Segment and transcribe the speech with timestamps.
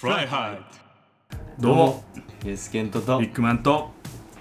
[0.00, 0.58] フライハ
[1.28, 2.04] イどうも。
[2.42, 3.18] Yes ケントと。
[3.18, 3.90] ビッグマンと。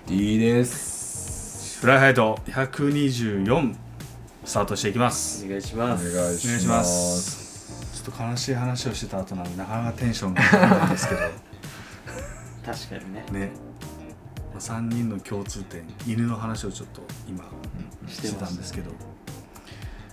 [0.08, 1.82] D です。
[1.82, 2.40] フライハイト。
[2.46, 3.76] 124
[4.46, 5.46] スタートしていきます。
[5.46, 6.18] お願いします。
[6.18, 8.02] お願いします。
[8.02, 11.20] ちょっと悲しい話をしてた後なんでなかなかテンションが上がらないんですけど。
[12.66, 13.26] 確かにね。
[13.30, 13.52] ね、
[14.54, 15.84] まあ、3人の共通点。
[16.08, 17.44] 犬の話をちょっと今
[18.08, 18.92] してたんですけど。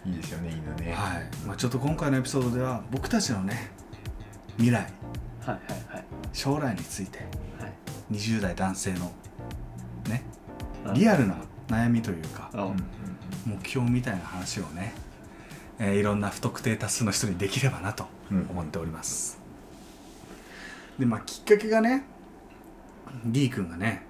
[0.05, 0.93] いいですよね犬ね。
[0.93, 1.47] はい。
[1.47, 3.71] まあ、ちょっと今回のエピソードでは僕たちのね
[4.57, 4.93] 未来
[5.47, 6.05] はいはいはい。
[6.33, 7.19] 将来について
[7.61, 7.73] はい。
[8.13, 9.13] 20代男性の
[10.09, 10.23] ね
[10.85, 11.37] あリアルな
[11.69, 12.73] 悩みというかあ
[13.45, 14.93] 目標みたいな話をね、
[15.79, 18.47] えーいろんな不特定多数の人にできればなとうん。
[18.51, 19.39] 思っております、
[20.99, 22.05] でまあきっかけがね
[23.25, 24.05] D 君がね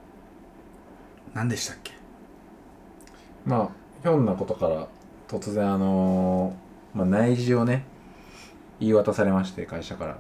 [1.35, 1.93] 何でしたっけ？
[3.45, 3.69] まあ
[4.03, 4.89] ひょんなことから
[5.29, 7.85] 突然あのーまあ、内示をね
[8.81, 10.19] 言い渡されまして会社から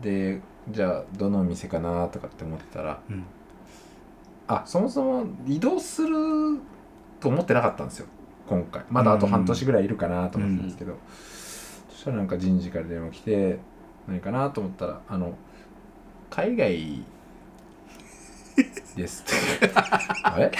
[0.00, 3.24] でじゃあどの店かなとかって思ってたらうん。
[4.46, 6.16] あそもそも移動する
[7.20, 8.06] と思ってなかったんですよ
[8.46, 8.82] 今回。
[8.90, 10.98] まだあと半年ぐらいいるかなと思ってたんですけど、
[11.88, 13.58] そしたらなんか人事から電話来て
[14.06, 15.34] 何かなと思ったらあの
[16.28, 17.02] 海外
[18.96, 19.72] ですって。
[20.22, 20.52] あれ？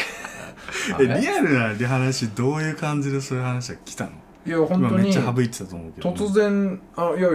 [0.94, 4.12] あえれリアルな話どういう感じでそういう話が来たの？
[4.46, 7.28] いや本当に今めっちゃ省いてたと思うけど突然あいやいや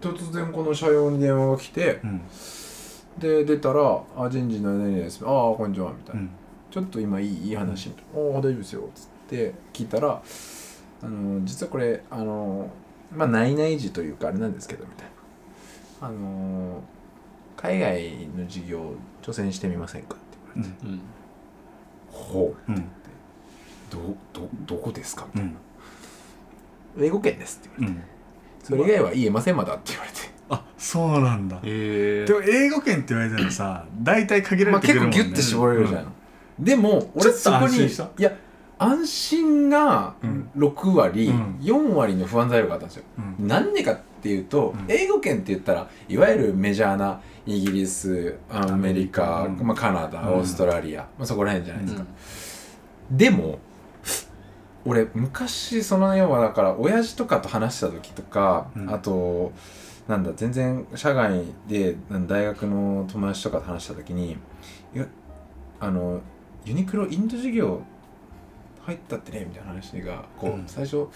[0.00, 2.22] 突然この社用に電話が来てうん
[3.18, 6.30] で出たら「あ人事の何々です」「ああこんにちは」みたいうな、ん
[6.70, 10.22] ちょっと今いいいい話みたいな「ああ大丈夫ですよ」つって聞いたら
[11.02, 12.68] あの実はこれあの
[13.14, 15.06] まあ内々時というかあれなんですけどみたい
[16.02, 16.82] なあの
[17.56, 21.00] 海外の事業挑戦してみませんかって言われてうん
[22.10, 22.84] 「ほううん
[23.90, 23.98] ど
[24.32, 25.56] どどこですか?」うん
[26.98, 28.02] 英語圏です」って言われて。
[28.02, 28.10] うん
[28.62, 30.18] 「それ以外は言えませんまだ」って言われて。
[30.52, 31.60] あそうなんだ。
[31.62, 35.16] でも英語圏って言われたらさ大体限らまあ、れてくるもんね。
[35.16, 36.12] 結構ギュッて絞れるじゃん、
[36.58, 38.08] でもちょっと俺そこに安心した。
[38.18, 38.32] いや
[38.78, 40.50] 安心がうん。
[40.56, 41.58] 6割、うん。
[41.60, 43.04] 4割の不安材料があったんですよ。
[43.38, 43.46] うん。
[43.46, 44.84] なんでかっていうと、うん。
[44.88, 49.66] 英語圏って言ったらいわゆるメジャーなイギリスアメリカ、うん。
[49.66, 50.28] まあ、カナダうん。
[50.38, 52.04] オーストラリア、まあ、そこら辺じゃないですか、
[53.10, 53.16] うん。
[53.16, 53.58] でも
[54.84, 58.90] 俺昔その要はだから親父とかと話した時とか、うん。
[58.92, 59.52] あと
[60.08, 61.96] なんだ全然社外で
[62.26, 64.36] 大学の友達とかと話した時に
[65.78, 66.20] あの
[66.64, 67.82] ユニクロインド事業
[68.82, 70.64] 入ったってねみたいな話がこう、うん。
[70.66, 71.06] 最初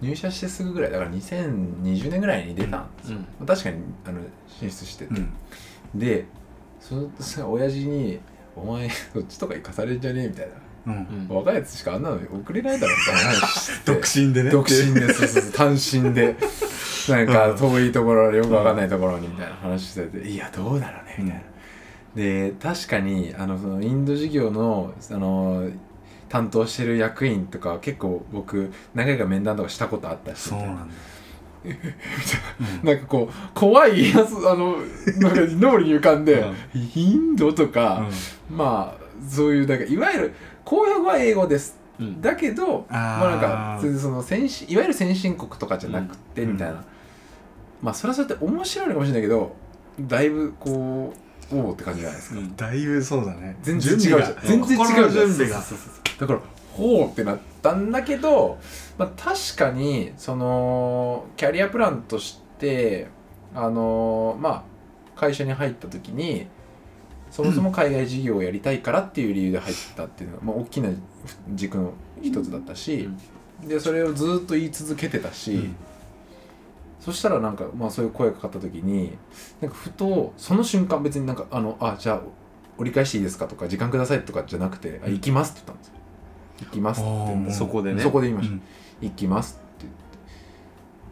[0.00, 3.22] 入社してすぐぐらいだから2020年ぐらいに出たんですよ、うん。
[3.22, 5.32] まあ確かにあの進出してて、うん。
[5.94, 6.26] で
[6.80, 8.18] そのさ親父に
[8.56, 10.54] 「お前そっちとか行かされんじゃねえ」みたいな
[10.86, 11.26] うん。
[11.30, 13.92] うん若いやつしかあんなの送れないだろみたいな話して。
[13.92, 14.50] 独身でね。
[14.50, 16.36] 独身でそうそうそう単身で。
[17.08, 20.28] なんか遠いところよくわかんないところにみたいな話してて。
[20.28, 21.42] いやどうだろうねみたいな、
[22.16, 25.68] で確かにあのそのインド事業のあの
[26.28, 30.94] 担当してる役員とか結構僕何回か面談とかしたことあったしそうなんだ
[32.82, 34.76] なんかこう怖いやつあの
[35.18, 36.90] なんか脳に浮かんで、うん。
[36.94, 38.06] インドとか、
[38.50, 40.34] うまあそういうなんかいわゆる
[40.66, 41.78] 公約は英語です。
[41.98, 42.20] うん。
[42.20, 46.84] だけどまあなんかその先進いわゆる先進国とかじゃなくてうんみたいな、
[47.80, 49.54] まあそれはそうやって面白いのかもしれないけど
[50.00, 51.14] だいぶこ
[51.52, 53.56] うおおって感じじゃないですか、うんだいぶそうだね。
[53.62, 54.36] 全然違うじゃん。
[54.42, 54.86] 全然違うじゃん。
[54.86, 55.62] 心の準備が。
[56.18, 56.40] だから
[56.72, 58.58] ほうってなったんだけど、
[58.98, 63.06] まあ、確かにそのキャリアプランとして
[63.54, 64.66] あのま
[65.16, 66.48] あ会社に入った時に
[67.30, 70.90] そもそも海外事業をやりたいからっていう理由で入ったっていうのが、まあ、大きな
[71.54, 71.92] 軸の
[72.22, 73.08] 一つだったし、
[73.66, 75.76] でそれをずっと言い続けてたし、うん。
[77.00, 79.16] そしたらなんか、まあ、そういう声がかかった時に
[79.60, 82.20] なんかふとその瞬間別になんかあのあじゃあ
[82.78, 85.94] 折り返していいですかとか時間くださいとかじゃなくて「あ行きます」って言ったんですよ。
[86.60, 88.02] 行きますってそこでね。
[88.02, 88.62] そこで言いました、うん。
[89.02, 89.98] 行きますって言って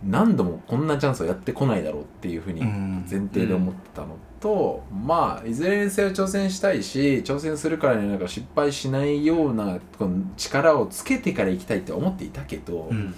[0.04, 3.06] 何度もこんなチャンスをやってこないだろうっていうふうにうん。
[3.08, 13.14] 前提で思ってたのと、まあいずれにせよ挑戦したいし挑戦するからにはなんか失敗しないようなこの力をつけてから行きたいって思っていたけど、うん。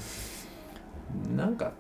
[1.36, 1.72] なんか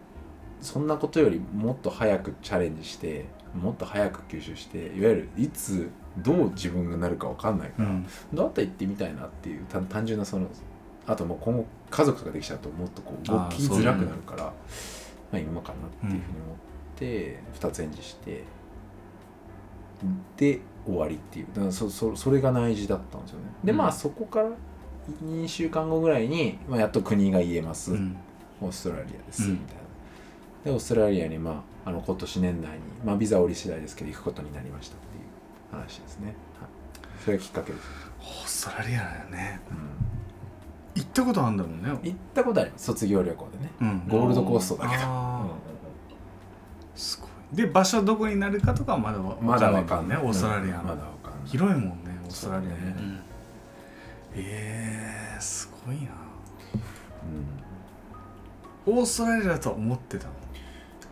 [0.60, 7.70] そんなことよりもっと早くチャレンジしてもっと早く吸収していわゆるいつどう自分がなるか分かんない。
[7.70, 8.06] から、うん。
[8.32, 10.48] どうやったら行ってみたいなっていう単単純なその
[11.06, 14.52] あともう今後家族とかできちゃうともっとこう動きづらくなるからま
[15.34, 16.56] あ今かなっていうふうに思っ
[16.96, 18.42] て2つ返事して
[20.36, 21.46] で終わりっていう。
[21.54, 23.46] だからそそそれが内示だったんですよね。
[23.64, 24.50] でまあうんそこから
[25.24, 28.16] 2週間後ぐらいに、まあ、やっと国が言えます、うん。
[28.60, 29.52] オーストラリアです、うん。
[29.52, 29.82] みたいな。
[30.64, 36.68] でオーストラリアに、まあ、あの今年年内に、まあ、ビザ折り次第ですけど行くことになりましたっていう話ですね、はい、
[37.24, 37.84] それがきっかけです、
[38.20, 39.60] オーストラリアだよね。
[39.70, 41.88] うん、行ったことあるんだもんね。
[42.02, 42.86] 行ったことあります。
[42.86, 43.70] 卒業旅行でね。
[43.80, 44.08] うん。
[44.08, 46.98] ゴールドコーストだけど、あー。
[46.98, 47.25] すごい
[47.56, 51.48] で場所どこになるかとかはまだわうんまだわかんないねオーストラリアの、うんまだわかんない。
[51.48, 51.94] 広いもんね
[52.24, 52.76] オーストラリアね。
[52.76, 53.20] ねうん
[54.38, 56.02] えー、すごいな。
[58.86, 58.98] うん。
[58.98, 60.32] オーストラリアだとは思ってたの？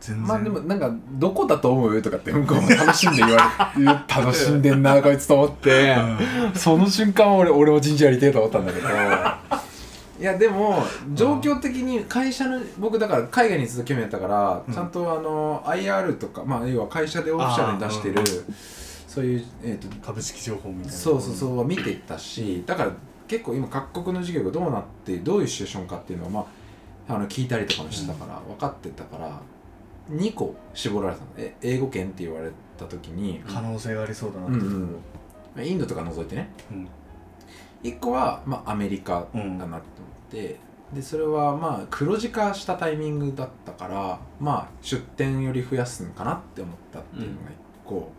[0.00, 0.26] 全然。
[0.26, 2.02] まあでもなんかどこだと思う？
[2.02, 5.96] とかって向こうも楽しんで言われ 楽しんでんなこいつと思って。
[6.54, 8.88] その瞬間は俺俺も人事やりてえと思ったんだけど
[10.18, 10.82] いやでも
[11.14, 14.74] 状況的に会社の僕だから海外にずっと興味あったから、うん。
[14.74, 18.52] ちゃんとあの IR とかまあ要は会社でオフィシャルに出してる、あ
[19.08, 20.92] そういう、えー、と株式情報みたいな。
[20.92, 22.92] そうそうそうは見てたしだから
[23.26, 26.46] 結構今各国の授業がどうなってどういうシチュエーションかっていうのを、ま
[27.08, 29.40] あ、あの聞いたりとかもしてたから、分かってたから
[30.10, 31.26] 2個絞られたの。
[31.38, 34.66] え英語圏って言われた時に、可能性がありそうだなうんって。
[34.66, 34.82] うん
[35.54, 36.50] まあインドとか除いてね。
[36.70, 36.88] うん。
[37.84, 39.86] 1個は、まあ、アメリカだなって。
[39.93, 39.93] 思
[40.34, 40.58] って、
[40.92, 47.52] でそれはまあ黒字化したタイミングだったからまあ出店より増やすのかなって思ったっていうのが1
[47.86, 48.12] 個、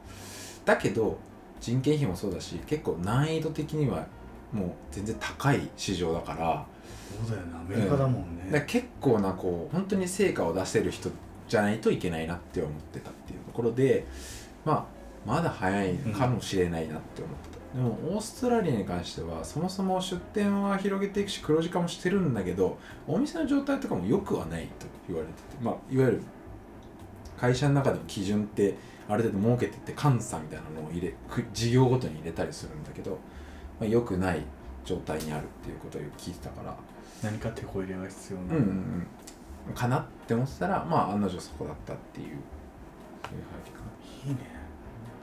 [0.65, 1.17] だけど
[1.61, 4.07] 人件費もそうだし結構難易度的には
[4.51, 6.65] もう全然高い市場だから。
[7.27, 11.09] そうだよねアメリカだもんね、だから結構なこう本当に成果を出せる人
[11.47, 14.05] じゃないといけないなって思ってたっていうところで
[14.65, 14.85] まあ
[15.25, 26.21] まだ早いかもしれないなって思ってた、でもオーストラリアに関してはそもそも出店は広げていくし黒字化もしてるんだけどお店の状態とかも良くはないと言われててまあいわゆる
[27.37, 28.75] 会社の中での基準って
[29.09, 33.11] ある程度設けてって監査みたいなのを入れく事業ごとに入れたりするんだけど、
[33.79, 34.41] まあ、良くない
[34.85, 36.75] 状態にあるっていうことを聞いてたから。
[37.23, 39.07] 何か手こ入れが必要な、うんうん
[39.67, 39.73] うん。
[39.73, 42.37] かなって思ってたらまあ案の定そこだったっていう
[43.23, 43.83] そういう背景か
[44.27, 44.54] いいね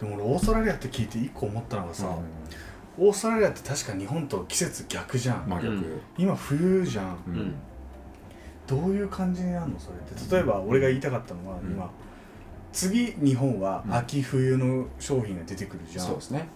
[0.02, 2.16] でも俺オーストラリアって聞いて一個思ったのがさ、な
[2.98, 6.00] オーストラリアって確か日本と季節逆じゃん、真逆、うん。
[6.18, 7.06] 今冬じゃん。
[7.06, 7.36] ううん。
[7.36, 7.54] ん
[8.66, 10.34] どういう感じになるのそれって？
[10.34, 11.72] 例えば俺が言いたかったのは、うん。
[11.72, 11.88] 今
[12.72, 13.94] 次日本はうん。
[13.94, 16.48] 秋冬の商品が出てくるじゃん、そうですね。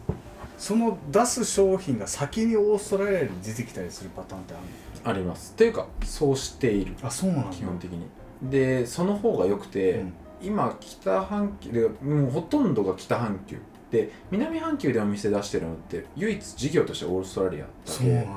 [0.59, 5.53] その出す商品が先にオーストラリアに出てきたりするパターンってあるあります。
[5.53, 6.93] っていうかそうしている。
[7.01, 7.51] のあそうなんだ。
[7.51, 8.09] 基本的に。
[8.51, 13.59] でその方が良くて、うん今北半球でもうほとんどが北半球
[13.91, 18.35] で南半球でお店出してるのって唯一事業としてオーストラリアだそうなんけだ。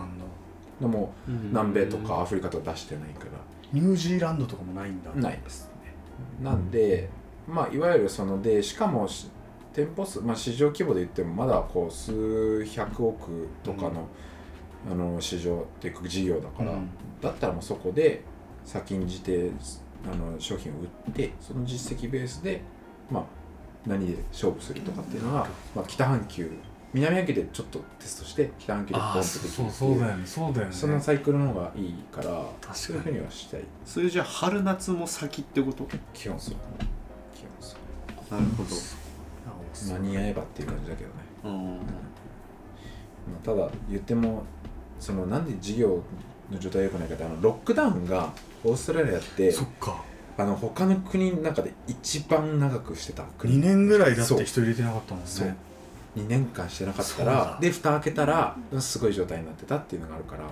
[0.82, 3.32] でも南米とかアフリカとか出してないから。
[3.72, 5.12] ニュージーランドとかもないんだ。
[5.12, 5.94] ないですね。
[6.42, 7.10] なんで
[7.48, 9.30] まあいわゆるそのでしかもし
[9.74, 14.08] 店舗数、まあ、市場規模で言ってもまだこう数百億とかの,、
[14.92, 16.90] あの市場っていうか事業だから、うん。
[17.22, 18.24] だったらもうそこで
[18.66, 19.52] 先んじて
[20.06, 22.62] あの商品を売ってその実績ベースで
[23.12, 23.24] まあ
[23.86, 26.52] 何で勝負するとかっていうのは、まあ、北半球
[26.94, 30.74] 南半球でちょっとテストして北半球でポンあとできるそうっていうそうだよねそうだよね。
[30.74, 32.28] そのサイクルの方がいいから
[32.62, 32.76] かに。
[32.76, 33.62] そういうふうにはしたい。
[33.86, 35.88] それじゃあ春夏も先ってこと？
[36.14, 36.56] 基本そう。
[37.36, 38.34] 基本そう。
[38.34, 38.70] なるほど。
[39.94, 41.76] 間に合えばっていう感じだけどね、うん。
[41.78, 41.82] ま
[43.42, 44.44] あ、ただ言っても
[45.00, 46.02] そのなんで事業
[46.52, 50.04] の状態が良くないかってあのロックダウンがオーストラリアってそっか。
[50.38, 53.24] あの他の国の中で一番長くしてた。
[53.38, 55.30] 国2年ぐらいだって人入れてなかったもんね。
[55.30, 55.56] そう。
[56.18, 60.50] 2年間してなかったらで蓋開けたらすごい状態になってたっていうのがあるから。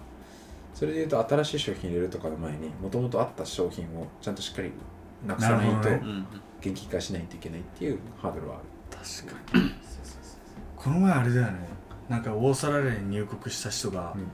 [0.74, 4.72] それでいうと新しい商品入れるとかの前にもともとあった商品をちゃんとしっかり
[5.26, 6.28] なくさないとなるほどうん
[6.62, 8.66] 元気化しないといけないっていうハードルはある。
[8.92, 9.72] 確かに。
[10.76, 11.54] この前あれだよね。
[12.10, 14.28] なんかオーストラリアに入国した人が、うん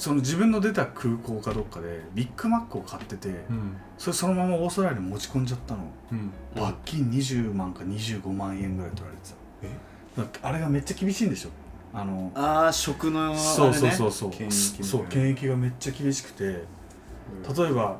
[0.00, 3.76] その自分の出た空港かどっかでビッグマックを買ってて、うん。
[3.98, 5.82] それそのままオーストラリアに持ち込んじゃったの。
[6.10, 6.30] うん。
[6.54, 9.22] 罰金20万か25万円ぐらい取られて
[9.62, 10.38] え？
[10.40, 11.50] たあれがめっちゃ厳しいんでしょ
[11.92, 14.32] あのああ食のあれ、ね、そうそうそうそう。
[14.82, 16.54] そう検疫がめっちゃ厳しくて例
[17.70, 17.98] えば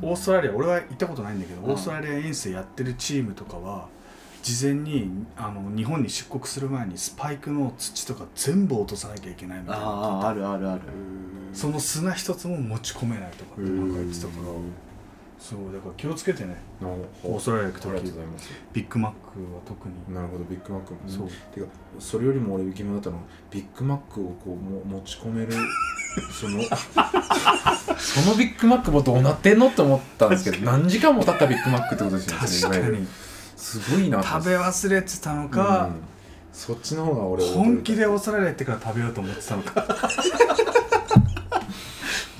[0.00, 3.86] オーストラリア俺は行ったことないんだけど、うんオーストラリア遠征やってるチームとかは
[4.42, 10.80] 事前にあの日本に出国する前にスパイクの土とか全部落とさなきゃいけないみたいなあああるあるある。
[11.52, 14.42] その砂一つも持ち込めないとかってなんか言ってたから。
[15.38, 16.56] そうだから気をつけてね。
[17.24, 18.50] オーストラリア行くありがとうございます。
[18.72, 19.16] ビッグマック
[19.54, 20.14] は特に。
[20.14, 21.28] なるほどビッグマックそう。
[21.52, 21.66] てか
[21.98, 23.18] それよりも俺疑問だったの
[23.50, 25.52] ビッグマックをこうも持ち込める
[26.32, 26.62] その
[27.98, 33.06] そのビッグマックもどうなってんのって思ったんですけど何時間も経ったビッグマックってことですよね確かに
[33.62, 36.02] すごいな食べ忘れてたのか、うん。
[36.52, 39.86] そっちの方が俺本気でオーストラリア行ってから食べようと思ってたのか、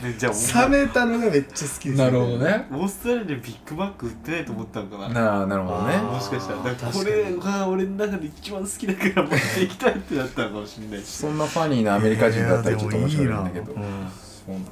[0.03, 0.33] ね、じゃあ
[0.69, 2.67] 冷めたのがめっちゃ好きですなるほどね。
[2.73, 5.09] オーストラリアでビッグマック売ってないと思ったのかな。
[5.09, 5.97] なあなるほどね。
[5.99, 6.63] もしかしたら。
[6.65, 11.07] だからこれにが俺の中で一番好きだから持っていきたいってなったのかもしれないし。
[11.07, 13.73] そんなファニーなアメリカ人だったらちょっと面白いんだけど。
[13.73, 13.87] いやでもいいな。
[13.87, 14.71] うんそうなんだ。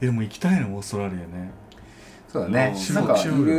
[0.00, 1.50] えでも行きたいのオーストラリアね。
[2.32, 2.76] そうだね。
[2.88, 3.16] うんなんかう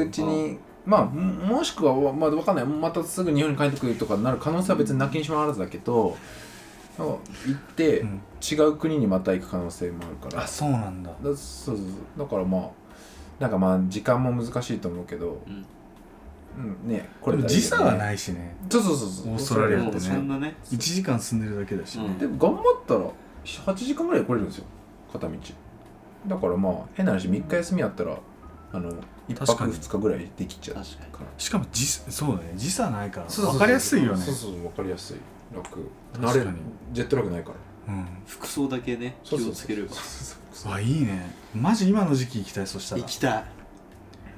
[0.10, 2.66] ちにまあももしくはまあわかんない。
[2.66, 6.16] またすぐ日本に帰ってくるとかになる可能性は別になきにしもあらずだけど
[6.98, 7.20] 行
[7.52, 8.22] ってうん。
[8.48, 10.44] 違う国にまた行く可能性もあるから。
[10.44, 11.10] あそうなんだ。
[11.10, 12.20] だそうそうそう。
[12.20, 12.70] だからまあ
[13.40, 15.66] なんかまあ時間も難しいと思うけど、うん。
[16.58, 18.56] うん、ねこれでも時差はないいしね。
[18.70, 19.34] そうそうそうそう。
[19.34, 20.00] オーストラリアってね。
[20.00, 20.56] そんなね。
[20.72, 22.18] 1時間住んでるだけだしね、うん。
[22.20, 23.02] でも頑張ったら
[23.44, 24.66] 8時間ぐらいで来れるんですよ。
[25.12, 25.34] 片道。
[26.28, 28.18] だからまあ変な話3日休みあったら
[28.76, 28.92] あの
[29.30, 29.74] 1泊確かに。
[29.74, 32.54] 2日ぐらいできちゃう確からしかも時そうだね。
[32.56, 33.54] 時差ないからそうそうそう。
[33.54, 34.22] 分かりやすいよね。
[34.24, 35.18] そうそう分かりやすい。
[35.56, 35.92] 楽。
[36.14, 36.28] 確かに。
[36.28, 36.58] 慣れる。
[36.92, 37.52] jet lag ないか
[37.88, 37.94] ら。
[37.94, 38.08] うん。
[38.26, 39.90] 服装だけね気をつければ。
[39.90, 40.74] そうそうそう。
[40.74, 41.32] あいいね。
[41.54, 43.02] マジ今の時期行きたいそしたら。
[43.02, 43.44] 行きたい。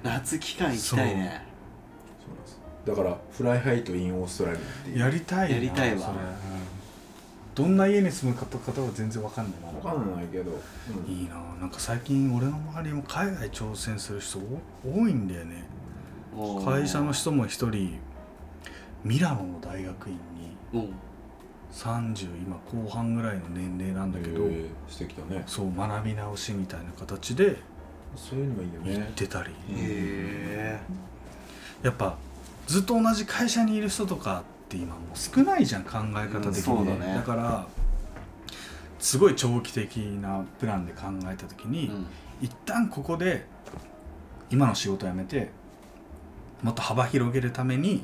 [0.03, 1.45] 夏期間行きたいね。
[2.85, 4.99] だからフライハイト in オーストラリアっていう。
[4.99, 6.01] やりたいなやりたいわ。
[6.01, 6.76] それ、うん
[7.57, 9.79] どんな家に住むかとかは全然わかんないな。
[9.81, 11.11] 分かんないけど、うん。
[11.11, 11.35] いいな。
[11.59, 14.39] なんか最近俺の周りも海外挑戦する人
[14.85, 15.65] お多いんだよね。
[16.63, 17.99] 会社の人も一人
[19.03, 20.19] ミラノの大学院に
[20.73, 20.93] うん。
[21.73, 25.43] 30今後半ぐらいの年齢なんだけど、へー素敵だね。
[25.47, 27.57] そう学び直しみたいな形で
[28.15, 30.79] そういうのもいいよ行っねてたり、へ
[31.83, 32.17] やっぱ
[32.67, 37.23] ずっと同じ会社にいる人とかって今もう少ないじゃん考え方的に、うんそうだね。
[37.25, 37.67] から
[38.99, 42.05] すごい長期的なプランで考えた時えに、うん。
[42.41, 43.45] 一旦ここで
[44.49, 45.51] 今の仕事を辞めて
[46.63, 48.03] もっと幅広げるために、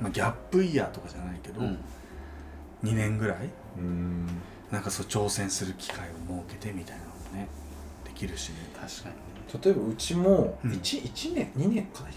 [0.00, 1.78] まあ、ギャップイヤーとかじゃないけど、うん。
[2.84, 4.26] 2年ぐらいうん。
[4.70, 6.12] なんかそう挑戦する機会を
[6.46, 7.48] 設けてみたいなのもね
[8.04, 8.50] できるし。
[8.50, 9.14] ね確かに
[9.64, 10.70] 例えばうちもうん。
[10.72, 12.08] 1, 1年2年かな。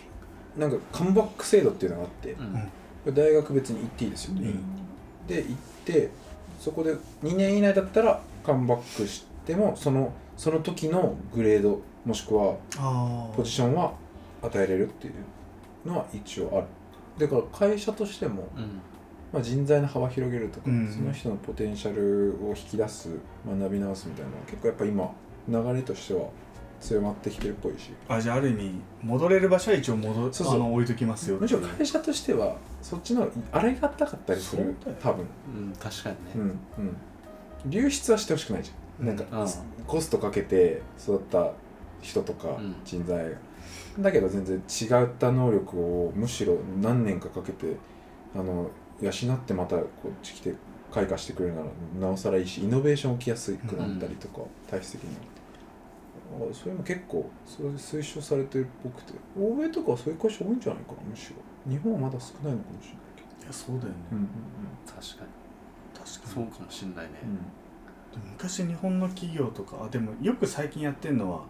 [0.58, 2.70] なんかカムバック制度っていうのがあってうん
[3.06, 4.54] 大学別に行っていいですよね、
[5.28, 5.56] で行っ
[5.86, 6.10] て
[6.60, 6.94] そこで
[7.24, 13.94] 2年以内だったらカムバックしてもそのその時のグレードもしくはあポジションは
[14.42, 15.14] 与えれるっていう
[15.88, 16.68] のは一応ある。
[17.18, 18.82] だから会社としても、うん。
[19.32, 20.92] まあ、人材の幅広げるとか、うん。
[20.92, 23.10] その人のポテンシャルを引き出す
[23.48, 25.12] 学び直すみたいなのは結構やっぱ今
[25.48, 26.28] 流れとしては
[26.82, 27.92] 強まってきてるっぽいし。
[28.10, 28.72] あじゃあある意味
[29.02, 30.56] 戻れる場所は一応戻そうそう。
[30.56, 35.26] あの置いときますよむしろ会社としてはそっちのあれがたかったりするそうだよ多分。
[35.56, 36.22] うん確かにね。
[36.36, 36.98] うんうん。
[37.66, 39.08] 流出はしてほしくないじゃん。
[39.08, 39.48] なんか、うん
[39.88, 41.52] コストかけて育った
[42.02, 42.76] 人とかうん。
[42.84, 43.24] 人材。
[43.24, 43.32] が、
[44.00, 47.76] だけど全然違った能力をむしろ何年かかけて
[48.36, 48.70] あの
[49.02, 50.56] 養ってまたこっち来て
[50.92, 51.68] 開花してくれるなら
[52.00, 55.31] なおさらいいしイノベーション起きやすくなったりとか、体質的にあ
[56.54, 59.14] それも結構それ推奨されてるっぽくて。
[59.38, 61.72] 欧米とかはそういう会社多いんじゃないかなむしろ。
[61.72, 63.44] 日本はまだ少ないのかもしれないけど。
[63.44, 64.28] いやそうだよね、うんうん
[64.86, 65.30] 確かに。
[65.94, 66.34] 確かに。
[66.34, 67.12] そうかもしんないね。
[68.12, 71.44] でも昔日本の企業とかあでもよく最近やってるのは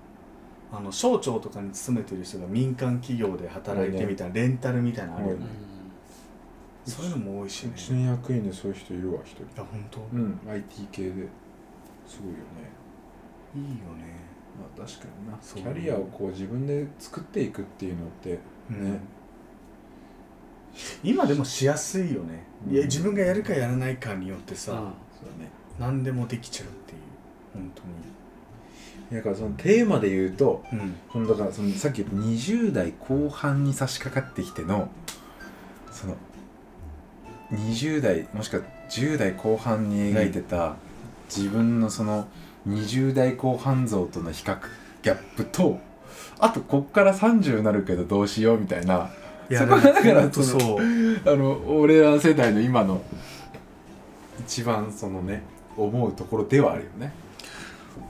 [0.71, 5.45] あの省庁とかに勤めてる人が民間企業で働いてみたいなレンタルみたいなのあるよね、
[6.85, 7.73] そういうのも多いしね。
[7.75, 9.43] うちの役員でそういう人いるわ一人。
[9.43, 11.27] いや本当、うん IT 系で。
[12.07, 12.71] すごいよね。
[13.55, 15.37] いいよねまあ確かにな。
[15.37, 18.39] キャリアをこう自分で作っていくっていうのって
[18.69, 18.93] うん。
[18.93, 18.99] ね
[21.03, 22.73] 今でもしやすいよね、うん。
[22.73, 24.77] いや自分がやるかやらないかによってさ、うん。
[24.77, 24.85] そう
[25.37, 25.51] だね。
[25.79, 26.99] 何でもできちゃうっていう
[27.53, 27.81] 本当
[29.15, 30.95] だからそのテーマで言うとにうん。
[31.11, 34.89] そのだからそのさっき言った20代後半に差し掛かってきての
[35.91, 36.15] その
[37.51, 40.75] 20代もしくは10代後半に描いてた
[41.35, 42.27] 自分のその
[42.67, 44.59] 20代後半像との比較
[45.01, 45.79] ギャップと
[46.39, 49.09] あとこっから30になるけどどうしようみたいな
[49.49, 50.81] いそこがだからそのそう
[51.25, 53.01] あの俺ら世代の今の
[54.39, 55.43] 一番そのね
[55.77, 57.13] 思うところではあるよね。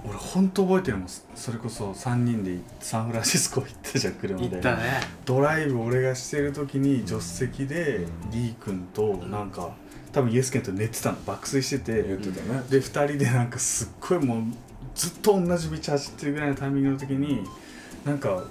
[0.05, 1.08] 俺本当覚えてるもん。
[1.08, 4.50] それこそ3人でサンフランシスコ行ったじゃん車で。
[4.50, 5.01] 行ったね。
[5.25, 8.31] ドライブ俺がしてる時に助手席でうん。
[8.31, 9.72] D 君となんか
[10.12, 12.03] 多分イエスケンと寝てたの爆睡してて。
[12.03, 12.62] 言ってたね。
[12.70, 14.44] で2人でなんかすっごいもう
[14.94, 17.44] ずっと同じ道走ってるぐらいのタイミングの時に
[18.06, 18.44] なんか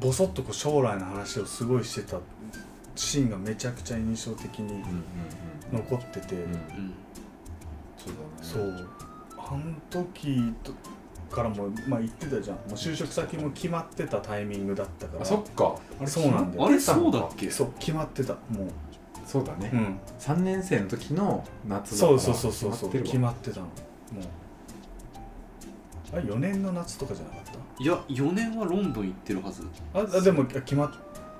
[0.00, 2.18] ボソッとこう将来の話をすごいしてた
[2.96, 4.82] シーンがめちゃくちゃ印象的に
[5.72, 6.34] 残ってて、
[7.98, 8.18] そうだね。
[8.40, 8.88] そう
[9.36, 10.72] あの時と
[11.34, 12.56] からもまあ言ってたじゃん。
[12.56, 15.22] もう就職先も決まってたタイミングだったから。
[15.22, 15.76] あそっか。
[16.00, 17.50] あれそうなんだよあれそうだっけ？
[17.50, 18.34] そう決まってた。
[18.34, 18.68] も
[19.34, 19.68] そうだね。
[19.72, 22.90] う、うん、三年生の時の夏だからそうそうそうそうそう。
[22.92, 23.66] 決決まってたの。
[23.66, 23.74] もう。
[26.16, 27.40] あ4年の夏とかじゃなかっ
[27.80, 29.62] いや4年はロンドン行ってるはず。
[29.92, 30.92] たああでもあ決まっ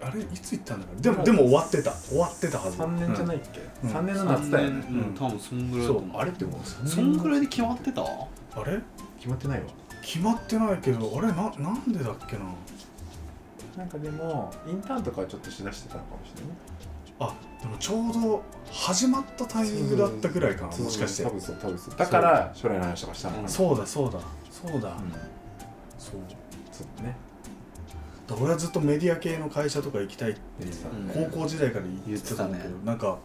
[0.03, 1.93] あれいつ行ったんだかでもでも終わってた。
[1.93, 2.79] 終わってたはず。
[2.79, 3.91] 3年じゃないいっけ、うん。
[3.91, 4.85] 3年の夏だよね。
[4.91, 6.21] うん多分そんぐらいだと思う。
[6.21, 8.03] あれってもう3年そんぐらいで決まってた？
[8.03, 8.07] あ
[8.65, 8.81] れ？
[9.19, 9.67] 決まってないわ。
[10.03, 12.47] 決まってないけどあれななんでだっけな？
[13.77, 16.55] なんかでもインターンとかはちょっとしだしてたのかもしれないね。
[17.21, 17.33] あ
[17.65, 21.25] でもちょうど始まったタイミングだったぐらいかなもしかして。
[21.25, 21.97] 多分そう多分そう。
[21.97, 23.49] だから将来の話とかしたのかな。
[23.49, 24.21] そうだそうだ。
[24.51, 25.13] そうだ、うん
[25.99, 26.21] そう。
[26.71, 27.17] そうだね。
[28.27, 30.41] だ俺はずっとメディア系の会社とか行きたいって
[31.15, 33.19] 高校時代から言ってたんだけど、なんか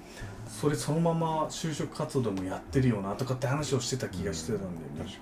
[0.48, 5.18] それそのまま就職活動でもやってるよなとかって話をしてた気がしてたんだよね、確か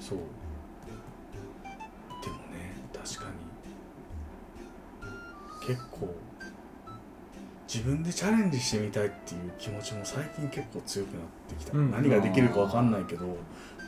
[0.00, 0.18] そう。
[2.22, 3.30] でもね確か
[5.62, 5.66] に。
[5.66, 6.14] 結構
[7.74, 11.90] 自分でチャレンジしてみたいっていう気持ちも最近結構強くなってきた、うん。
[11.90, 13.36] 何ができるか分かんないけど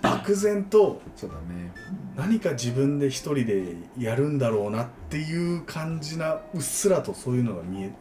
[0.03, 1.73] 漠然とにそうだね。
[2.17, 7.93] 何か自分で一人でやるんだろうなっていう感じなうっすらとそういうのが見え,、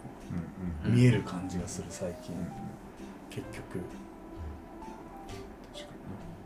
[0.86, 0.96] うんうん。
[0.96, 2.42] 見える感じがする最近、うん。
[2.42, 2.48] うん
[3.30, 3.80] 結局。
[5.74, 5.94] 確か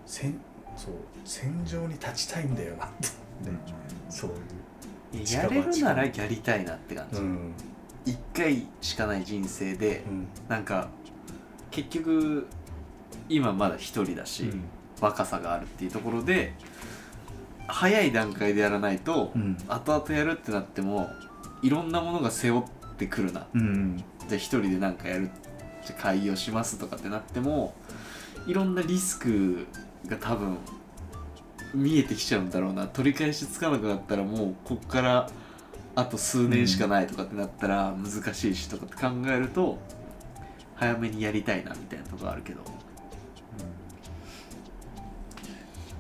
[0.06, 0.42] 戦
[0.76, 0.94] そう
[1.24, 3.08] 戦場に立ちたいんだよなって。
[3.50, 3.62] にね
[4.10, 5.34] そういう。
[5.34, 7.54] やれるならやりたいなって感じ、うん
[8.10, 10.28] 一回しかない人生でうん。
[10.48, 10.90] なんか
[11.72, 12.48] 結局
[13.28, 14.64] 今まだ一人だし、うん。
[15.00, 16.54] 若さがあるっていうところで
[17.68, 19.58] 早い段階でやらないと、うん。
[19.68, 21.10] 後々やるってなっても
[21.62, 22.64] いろんなものが背負っ
[22.98, 23.48] てくるな。
[23.54, 25.30] うんじゃあ一人で何かやる
[25.86, 27.74] じゃあ会議をしますとかってなっても
[28.46, 29.66] いろんなリスク
[30.08, 30.58] が多分
[31.74, 32.88] 見えてきちゃうんだろうな。
[32.88, 35.30] 取り返しつかなくなったらもうこっから
[36.00, 39.78] あと数年しかないとかってなったら難しいしとかって考えると
[40.76, 42.62] 早めにやりたいなみたいなとこあるけど。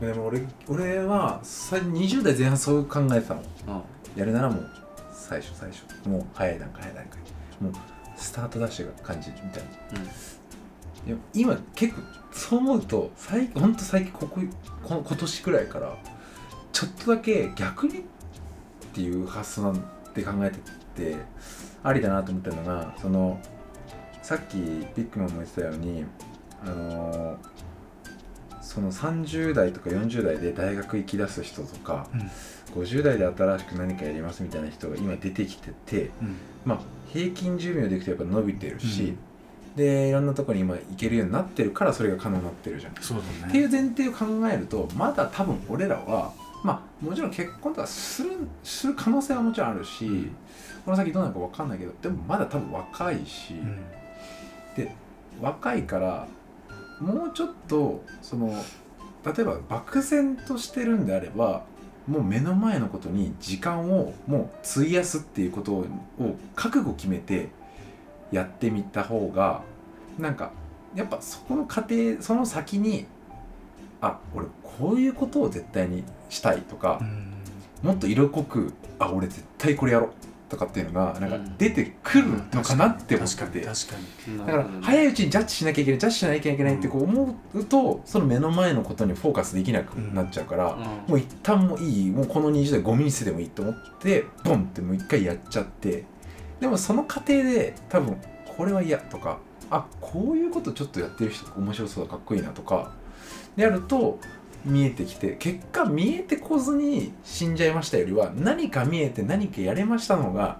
[0.01, 0.07] うん。
[0.07, 3.41] でも俺俺はさ20代前半そう考えてたの。
[3.67, 4.19] うん。
[4.19, 4.69] やるならもう
[5.11, 5.83] 最初最初。
[6.07, 7.19] もう早い段階早い段階。
[7.59, 7.73] もう
[8.15, 9.69] スタートダッシュが感じるみたいな。
[11.05, 14.39] でも今結構そう思うと最近ほんと最近ここ
[14.83, 15.97] この今年くらいから
[16.71, 18.05] ちょっとだけ逆に
[18.99, 19.75] っていう発想なん
[20.13, 20.57] て考えて
[21.13, 21.15] て
[21.83, 23.39] ありだなと思ってるのがその
[24.21, 26.03] さっきビッグマンも言ってたように
[26.61, 27.37] あの
[28.61, 32.07] その30代とか40代で大学行き出す人とか、
[32.75, 36.35] 50代で新しく何かやりますみたいな人が今出てきててうん。
[36.65, 36.79] まあ
[37.11, 39.17] 平均寿命でいくとやっぱ伸びてるし、うん。
[39.75, 42.95] でいろんなところに今行けるようになってるからそれが可能になってるじゃん。
[43.01, 43.49] そうだね。
[43.49, 48.31] っていう前提を考えるとまだ多分俺らはまあもちろん結婚とかする
[48.63, 50.35] する可能性はもちろんあるし、うん。
[50.85, 53.77] この先どうなるか分かんないけどでもまだ多分若いし、うん。
[54.75, 54.93] で
[55.41, 56.27] 若いから
[56.99, 58.53] もうちょっとその
[59.25, 61.63] 例えば漠然としてるんであれば
[62.07, 65.85] もう目の前のことに時間をもう費やすっていうことを
[66.19, 67.49] を覚悟決めて
[68.31, 69.61] やってみた方が
[70.17, 70.51] なんか
[70.95, 73.05] やっぱそこの過程その先に
[74.01, 77.89] あ俺こういうことを絶対にしたいとかう、ん。
[77.89, 80.09] もっと色濃くあ俺絶対これやろう
[80.49, 83.61] とかっていうのがなんかうん出てくるのかなって思って。
[83.61, 90.75] だから早いうちにジャッジしなきゃいけないジャッジしなきゃいけないってこう思うとその目の前のことにフォーカスできなくなっちゃうから、
[91.07, 96.05] もう一旦もういいもうこの20代ゴミに捨ててもいいと思ってボンってもう一回やっちゃって
[96.59, 98.17] でもその過程で多分
[98.57, 99.37] これは嫌とか
[99.69, 102.91] あこういうことちょっとやってる人面白そうだかっこいいなとか
[103.55, 104.19] でやると
[104.65, 110.59] 見えてきて結果見えてこずに死んじゃいましたよりは何か見えて何かやれましたのが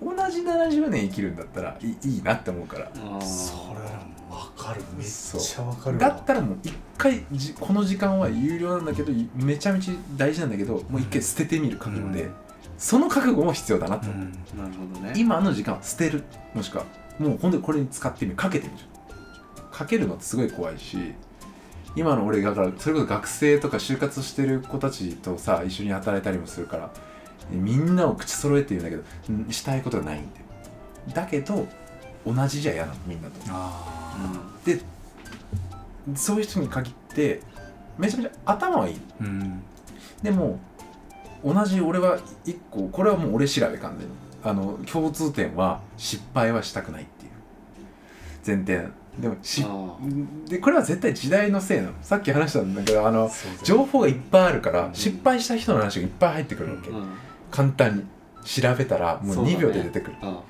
[0.00, 2.90] 同じ70年生きるんだったらいいいいなって思うから。
[3.22, 4.82] それは分かる。
[4.96, 12.32] めっそうちゃ分かるだったらもう一回じこの時間は有料なんだけどめちゃめちゃ大事なんだけどもう一回捨ててみる覚悟で、うん。
[12.76, 14.10] その覚悟も必要だなと。
[14.10, 14.32] 思う、うん。
[14.62, 15.14] なるほどね。
[15.16, 16.24] 今の時間は捨てる
[16.54, 16.84] もしくは
[17.18, 18.36] もう本当にこれに使ってみる。
[18.36, 18.84] かけてみる。
[19.72, 21.14] かけるのってすごい怖いし
[21.96, 26.90] 今の俺だからそれこそ学生とか就活してる子たちとさ一緒に働いたりもするから
[27.50, 30.28] みんなを口揃えて言うんだけどうんしたいことがないん
[31.14, 31.66] だけど
[32.26, 33.34] 同じじゃ嫌なのみんなと。
[33.48, 34.80] あで
[36.14, 37.40] そういう人に限って
[37.98, 39.00] めちゃめちゃ頭はいい。
[39.20, 39.62] あうん。
[40.22, 40.58] でも
[41.44, 44.14] 同じ俺は一個これはもう俺調べ完全に。
[44.44, 47.32] あの共通点は失敗はしたくないっていう。
[48.46, 49.96] 前提でもしあ
[50.48, 51.92] でこれは絶対時代のせいなの。
[52.02, 53.30] さっき話したんだけどあの
[53.62, 54.94] 情報がいっぱいあるからん。
[54.94, 57.06] 失敗した人の話がいっぱい入ってくるわけ、うん。
[57.50, 58.04] 簡単に。
[58.46, 59.56] 調べたらもう2そうだね。
[59.58, 60.16] 秒で出てくる。
[60.22, 60.40] あ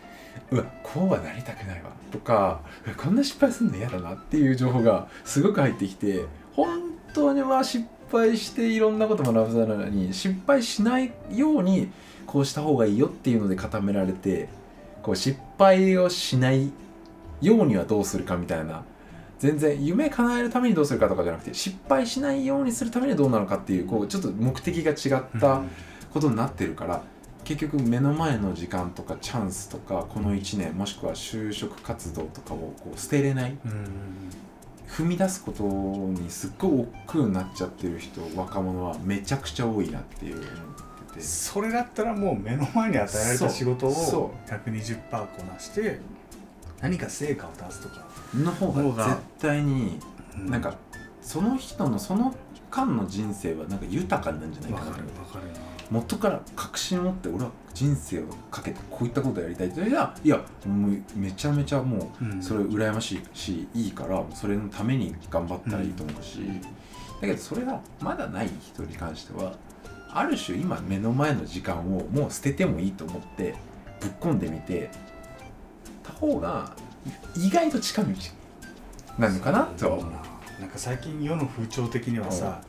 [0.51, 1.91] うわこうはなりたくないわ。
[2.13, 2.61] とか
[2.97, 6.81] こんな失敗するの嫌だなっていう情報がすごく入ってきて本
[7.13, 11.91] 当には失敗していろんなこと学ぶなのに失敗しないように
[12.27, 14.49] こうした方がいいよっていうので固められて
[15.03, 16.71] こう失敗をしない
[17.41, 18.85] ようにはどうするかみたいな。
[19.39, 25.63] 全然夢叶えるためにどうするかとかじゃなくて失敗しないようにするためにはどうなのかっていうこうちょっと目的が違った
[26.11, 27.03] ことになってるから
[27.45, 33.91] 結局目の前の時間とかチャンスとかこの1年もしくは就職活動とかをこう捨てれないうん。
[34.89, 40.43] 踏み出すことにすっごい億劫になっちゃってる人若者はめちゃくちゃ多いなっていう
[41.19, 46.01] それだったらもう目の前に与えられた仕事そを120%こなして
[46.81, 49.99] 何か成果を出すとか、の方方がが絶対に
[50.37, 50.77] なんか
[51.23, 52.35] その人のその
[52.71, 55.13] 間の人生はなんか豊かになるんじゃない分かかなかるな。
[55.89, 62.43] 元から確信を持って俺は人生をかけてこういったことをやりたいって言ったらいやもうめちゃめちゃもううん。
[62.43, 66.41] それ羨ましいしいいからそれのために頑張ったらいいと思うし、
[67.21, 69.55] だけどそれがまだない人に関しては
[70.11, 73.55] ある種今目の前の時間をもう捨ててもいいと思って
[74.01, 74.91] ぶっ込んでみて
[76.07, 76.73] た方が
[77.37, 78.09] 意外と近道
[79.19, 80.13] なのかなとは思う。
[80.61, 82.63] なんか最近世の風潮的にはさ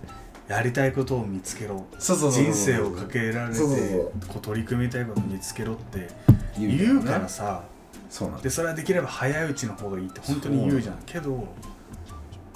[0.48, 6.10] やりたいことを見つけろ人生をかけられてこう取り組みたいことを見つけろって
[6.58, 7.64] 言うからねさ
[8.10, 10.98] そうなんでそれはできれば早いうちの方がいいって本当に言うじゃん。
[11.06, 11.48] けど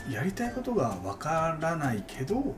[0.10, 2.56] やりたいことがわからないけど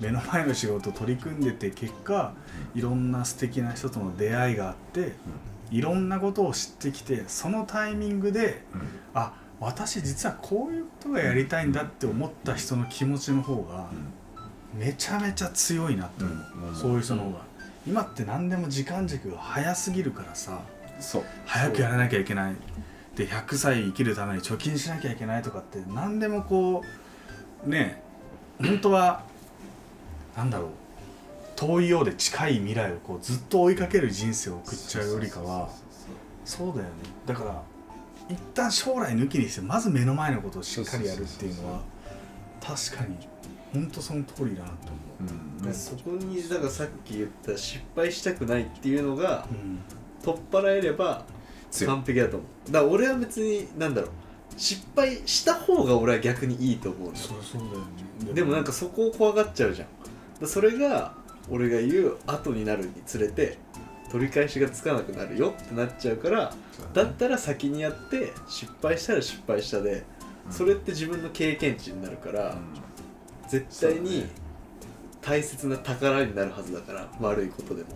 [0.00, 2.32] 目の前の仕事を取り組んでて結果
[2.74, 5.12] いろんな素敵な人との出会いがあって
[5.72, 8.62] いろんなことを知ってきてそのタイミングで
[9.14, 13.88] あ私実はこういうことがやりたいんだって思った人の気持ちの方が
[14.74, 16.74] めちゃめちゃ強いなって思う、うん。
[16.74, 17.40] そういう人の方が、
[17.86, 20.60] 今って何でも時間軸が早すぎるからさ
[21.00, 21.24] そう。
[21.46, 22.56] 早くやらなきゃいけない。
[23.16, 26.82] で100歳生きるために貯金しなきゃいけないとかって何でもこ
[27.66, 28.02] うね
[28.58, 29.22] 本当は
[30.36, 30.70] なんだろう
[31.66, 35.68] 遠いようで近い未来をこうずっと追いかける人生を送っちゃうよりかは
[36.44, 36.88] そうだよね。
[37.24, 37.62] だから
[38.28, 41.80] 一旦将来抜きにしてまず目の前のことをしっかりやるっていうのは
[42.60, 43.16] 確かに
[43.72, 44.74] 本当その通りだなと
[45.20, 45.70] 思う。
[45.70, 45.74] ん。
[45.74, 49.78] そこにだからさっき言った失敗したくないっていうのがう、うん。
[50.22, 51.24] 取っ払えれば
[51.86, 52.72] 完璧だと思う。
[52.72, 54.10] だから俺は別になんだろう。
[54.56, 57.78] 失敗した方が俺は逆にいいと思うのそうそうだよ
[58.26, 58.34] ね。
[58.34, 59.86] でもなんかそこを怖がっちゃうじゃ
[60.44, 60.46] ん。
[60.46, 61.21] それが
[61.52, 63.58] 俺が言う後になるにつれて
[64.10, 66.54] 取り返しがつかなくなるよってなっちゃうから
[66.94, 70.04] だったら先にやって失敗したら失敗したで
[70.50, 72.56] それって自分の経験値になるから
[73.48, 74.26] 絶対に
[75.20, 77.88] 大切な宝になるはずだから悪いことでも。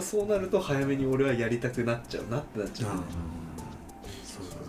[0.00, 3.02] そうなると早めに俺はやりたくなっちゃうなってなっちゃう、うん
[4.22, 4.60] そういうか。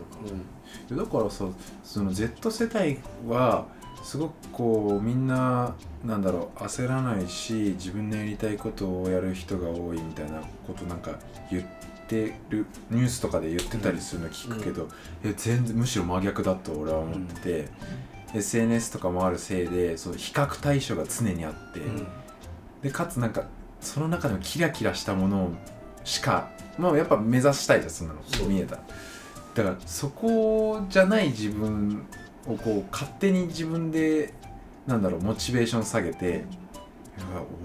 [0.90, 0.98] うん。
[0.98, 1.46] だからさ
[1.84, 3.68] その Z 世代は
[4.04, 11.12] すごくこうみんななんだろう焦らないし自分のやりたいことをやる人が多いみたいなことなんか
[11.50, 11.64] 言っ
[12.08, 14.90] てるニュースとかで言ってたりするの聞くけど、
[15.24, 17.70] いや全然むしろ真逆だと俺は思ってて、
[18.34, 22.08] SNS とかもあるせいでそう比較対象が常にあって、うん。
[22.82, 23.44] でかつなんか
[23.80, 25.52] その中でもキラキラしたもの
[26.04, 28.84] しかまあやっぱ目指したいじゃんそんなの見えたら。
[29.54, 32.06] だからそこじゃない自分
[32.48, 34.34] をこう勝手に自分で
[34.88, 36.44] なんだろうモチベーション下げて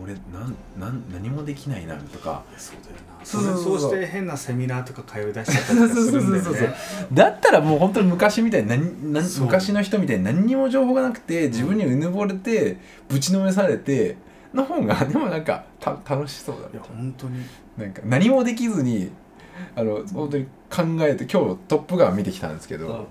[0.02, 2.42] 俺なんなん何もできないなとか。
[2.56, 3.24] そうだよな。
[3.24, 3.90] そうそうそうそう。
[3.92, 6.44] して変なセミナーとか通い出しちゃったりするん
[7.14, 12.76] だだったらもう本当に昔みたいに何何昔の人みたいに何にも情報がなくて自分にうぬぼれて
[13.08, 14.16] ぶちのめされて
[14.52, 17.40] の方が でもなんかた楽しそうだいやな本当に。
[17.76, 19.10] なんか何もできずに
[19.74, 23.06] あの本当に考えて今日「トップガン」見てきたんですけど、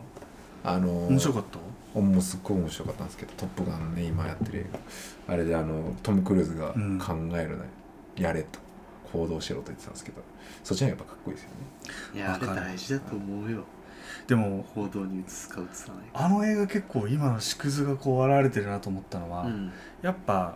[0.65, 1.59] あの面白かった？
[1.93, 4.65] おもうすっごい面白かったんですけど「トップガン」ね今やってる映
[5.27, 6.99] 画あれであのトム・クルーズがうん。
[6.99, 7.63] 考えるね、
[8.17, 8.59] やれと
[9.13, 10.21] 行動しろと言ってたんですけど
[10.63, 11.55] そっちのやっぱかっこいいですよね。
[12.15, 13.63] いやあれ大事だと思うよ。
[14.27, 16.25] でも行動に移すか移さないか。
[16.25, 19.71] あの映画結構今の縮図がこう現れてるなと思ったのは、うん。
[20.01, 20.55] やっぱ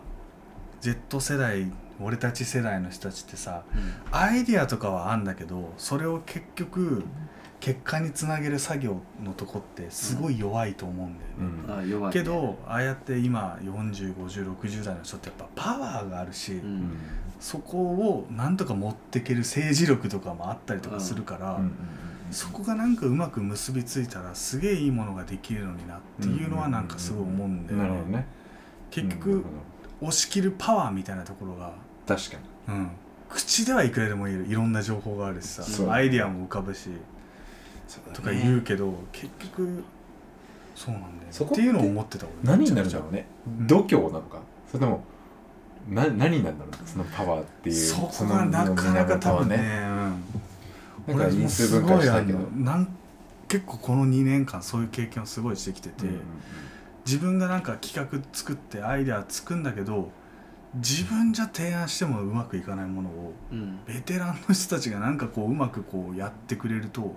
[0.80, 1.70] Z 世代
[2.00, 4.18] 俺たち世代の人たちってさうん。
[4.18, 7.04] アイディアとかはあんだけどそれを結局
[7.60, 11.78] 結果につなげる作業のとこってすごい弱いと思うんだよね、うん。
[11.78, 12.20] あ弱いね。
[12.20, 16.76] けどああやって今405060代の人ってやっぱパワーがあるし、ううん。
[16.78, 16.92] ん
[17.38, 21.72] そこをなんとか持ってける政治力とかもあったりとかするから、うん
[22.30, 28.18] そこがなんかうまく結びついたらすげえいいものができるのになっていうのはなんかすごい思うんだよね。
[28.18, 28.26] ね。
[28.92, 29.44] 結局
[30.00, 31.72] 押し切るパワーみたいなところが、
[32.06, 32.36] 確か
[32.68, 32.74] に。
[32.76, 32.90] うん、
[33.28, 34.46] 口ではいくらでも言える。
[34.46, 36.90] いろんな情報があるしさアイディアも浮かぶし
[38.12, 39.84] とか言うけど結局
[40.74, 41.26] そうなんだよね。
[41.30, 42.34] そこっていうのを思ってた俺。
[42.56, 43.26] 何になるんだろうね。
[43.46, 43.66] うん。
[43.66, 44.40] 度胸なのか？
[44.70, 45.04] それとも
[45.88, 52.96] な何なんだろうそのパワーっていうそこがなかなか多分ねなんか因俺も数分解すごいあしたけどのなん
[53.48, 56.20] 結構この2年間そういう経験をすごいしてきてて、うんうん
[57.06, 60.10] 自分がなんか企画作ってアイデアつくんだけど
[60.74, 63.80] 自分じゃ提案してもうまくいかないものをうん。
[63.86, 67.16] ベテランの人たちがなんかこううまくこうやってくれると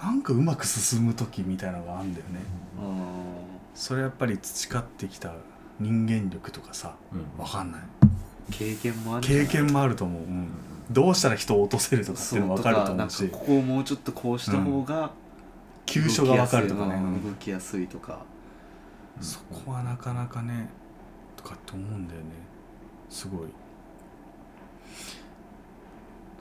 [0.00, 2.40] なんかうまく進む時みたいなのがあるんだよね。
[2.80, 2.82] あ
[3.74, 5.32] それやっぱり培ってきた
[5.80, 7.42] 人間力とかさうん。
[7.42, 7.80] わかんない。
[8.50, 9.26] ー経験もある。
[9.26, 10.48] 経験もあると思う、うん。
[10.90, 13.28] どうしたら人を落とせるとかっていうの分かると思うし。
[13.28, 15.10] かここをもうちょっとこうした方が
[15.86, 18.20] 急所が分かるとかね、動きやすいとか
[19.20, 20.68] そこはなかなかね。
[21.36, 22.26] とかって思うんだよね。
[23.08, 23.48] すごい。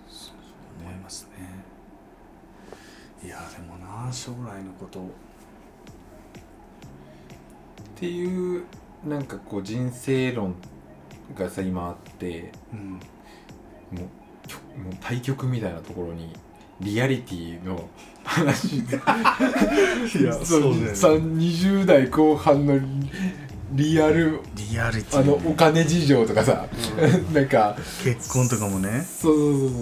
[0.10, 0.36] そう
[0.84, 1.77] 思いますね
[3.28, 5.02] いやでもな将来のこと。
[5.02, 5.04] っ
[8.00, 8.63] ていう
[9.06, 10.56] なんかこう人生論
[11.38, 12.92] がさ今あってうん。
[12.94, 13.00] も
[14.78, 16.32] うもう対局みたいなところに
[16.80, 17.90] リアリティの
[18.24, 18.78] 話
[20.20, 20.96] いやそうだよね。
[20.96, 22.86] さ20代後半のリ
[23.74, 25.20] リアルリアリティ。
[25.20, 26.66] あのお金事情とかさ、
[27.34, 29.06] なんか結婚とかもね。
[29.06, 29.76] そうそうそうそ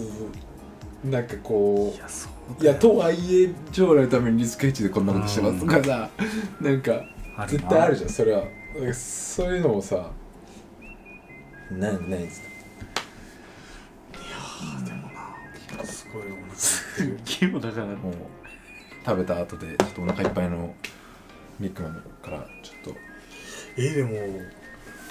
[1.08, 6.10] うなんかこいやそうういやとはいえ将来のためにリスクヘッジでこんなことしてますとかさ、
[6.62, 7.04] なんか
[7.38, 8.44] あ絶対あるじゃんそれは。
[8.94, 10.12] そういうのもさ
[11.72, 12.48] な何ですか
[14.86, 15.10] でも
[15.78, 16.50] なすごいお腹減っ
[16.96, 17.88] てる規模だから。
[17.88, 18.14] もう
[19.06, 20.74] 食べた後でちょっとお腹いっぱいの
[21.60, 23.00] ビッグマンからちょっと。
[23.78, 24.12] えでも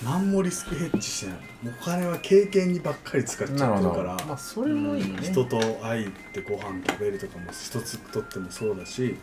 [0.02, 1.38] 何もリスクヘッジしてない。
[1.80, 4.16] お金は経験にばっかり使っちゃってるから。
[4.26, 9.16] まあそれもいいね、人と会ってご飯食べるとかも一つとってもそうだし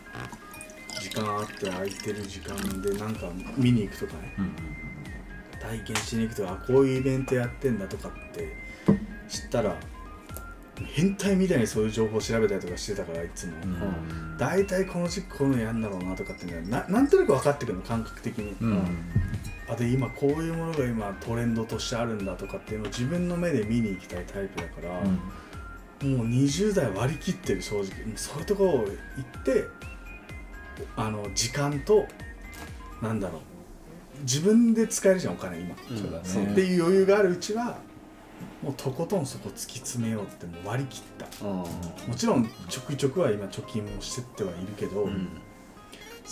[1.00, 4.34] 時間あって空いてる時間でなんか見に行くとかね。
[4.38, 4.52] うんうん
[5.62, 8.48] 体験しに行くとかあこういうイベントやってんだとかって
[9.28, 9.76] 知ったら
[10.84, 18.86] 変態みたいにそういう情報を調べたりとかしてたからいつも、うん大体この時期こういうのやんだろうなとかってななんとなく分かってくるの感覚的に、うん
[19.72, 27.86] あで今こういうものが今トレンドとしてあるんだとかっていうのを自分の目で見に行きたいタイプだから、もう20代割り切ってる正直。
[28.16, 29.64] そういうところを行って
[30.96, 32.06] あの時間と
[33.00, 33.40] なんだろう。
[34.22, 35.98] 自分で使えるじゃんお金今、うん。
[35.98, 36.24] そうだね。
[36.24, 37.78] そうっていう余裕があるうちは
[38.62, 41.46] もうとことんそこ突き詰めようってもう割り切った。
[41.46, 41.56] うん。
[41.56, 41.66] も
[42.16, 45.28] ちろんちょくちょくは今貯金もしてってはいるけど、うん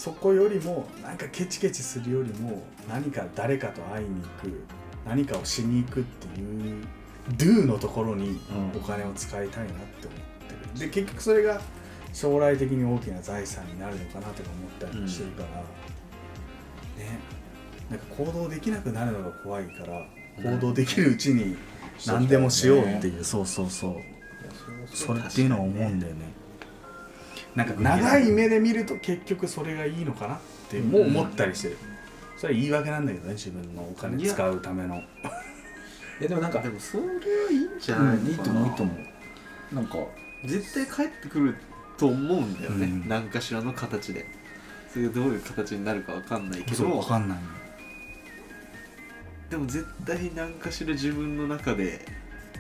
[0.00, 4.64] そこよりもなんかケチケチするよりも何か誰かと会いに行く
[5.06, 6.86] 何かをしに行くっていう
[7.36, 8.80] do のところにうん。
[8.80, 10.88] お金を使いたいなって思ってる。
[10.88, 11.60] で結局それが
[12.14, 14.48] 将来的に大きな財産になるのかなとか
[14.80, 15.48] 思ったりもしてるから、
[17.04, 17.18] ね
[17.90, 20.06] なんか行動できなくなるのが怖いから
[20.42, 21.58] 行動できるうちに
[22.06, 23.96] 何でもしようっていう、そうそうそう。
[24.94, 26.39] それっていうのは思うんだよね
[27.54, 31.76] なんか長い目で見ると結局それがいいのかなってもう思ったりしてる、
[32.36, 34.96] それは言い訳なんだけどね自分のお金使うための。
[34.96, 35.02] い
[36.22, 37.10] やでもなんかでもそれは
[37.50, 39.74] いいんじゃないいいと思ういいと思う。
[39.74, 39.98] なんか
[40.44, 41.56] 絶対帰ってくる
[41.98, 43.08] と思うんだよね、うん。
[43.08, 44.26] 何かしらの形で。
[44.92, 46.84] それがどういう形になるかわかんないけど。
[46.84, 47.44] 分かんないの
[49.50, 52.04] でも絶対何かしら自分の中で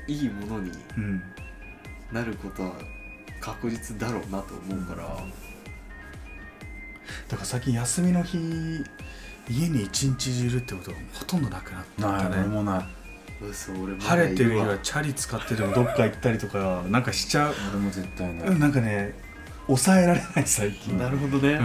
[0.06, 1.22] いいものにうん。
[2.12, 2.74] なることは
[3.40, 5.02] 確実だろうなと思うから、
[7.28, 8.38] だから最近休みの日
[9.48, 12.12] 家に一日中いるってことがほとんどなくなった。
[12.12, 12.84] ない俺ねもない
[14.00, 17.54] 晴れてる日は チャリ使ってでもどっか行ったりとかなんかしちゃう。
[17.72, 19.14] 俺も絶対ない、うんなんかね
[19.66, 20.98] 抑えられない最近。
[20.98, 21.58] なるほどね、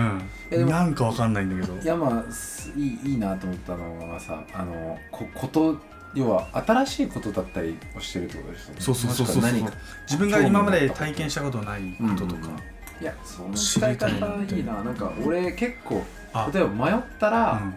[0.51, 1.77] うん、なんかわかんないんだけど。
[1.81, 5.81] いやまあすいいいいなと思ったのはさあのここと
[6.15, 8.81] 要は新しいことだったりをしてるってことですよね。
[8.81, 14.81] そうそうそうそう自分が今まで体験したことないこととか、うんいやその使い方いいな。
[14.81, 16.01] なんか俺結構
[16.31, 16.49] あ。
[16.53, 17.75] 例えば迷ったら、うん。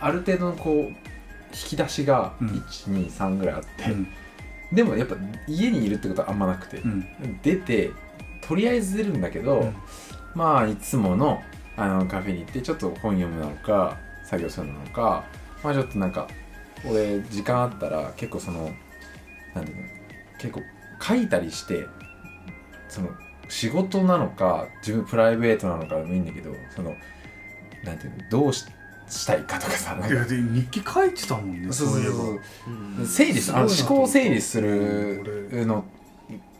[0.00, 0.94] ある程度のこう引
[1.50, 2.48] き出しがうん。
[2.48, 4.08] 123ぐらいあって、うん。
[4.70, 7.06] でもやっぱ家にいるってことはあんまなくて、うん。
[7.42, 7.90] 出て
[8.42, 9.74] とりあえず出るんだけど、うん。
[10.34, 11.40] まあいつもの
[11.76, 15.24] あのカフェに行ってちょっと本読むなのか作業するなのか
[15.62, 16.28] まあちょっとなんか
[16.86, 18.70] 俺時間あったら結構その
[19.54, 19.82] なんていうの
[20.38, 20.62] 結構
[21.00, 21.86] 書いたりして
[22.88, 23.08] その
[23.48, 26.94] 仕事なのか自分プライベートなのかでもいいんだけどその
[27.84, 28.66] なんていうのどうし
[29.08, 30.08] したいかとかさなんか。
[30.08, 32.14] いやで日記書いてたもんねそういえば。
[33.00, 33.06] うん。
[33.06, 35.64] 整理するあのすごいな思考を整理する俺。
[35.64, 35.84] の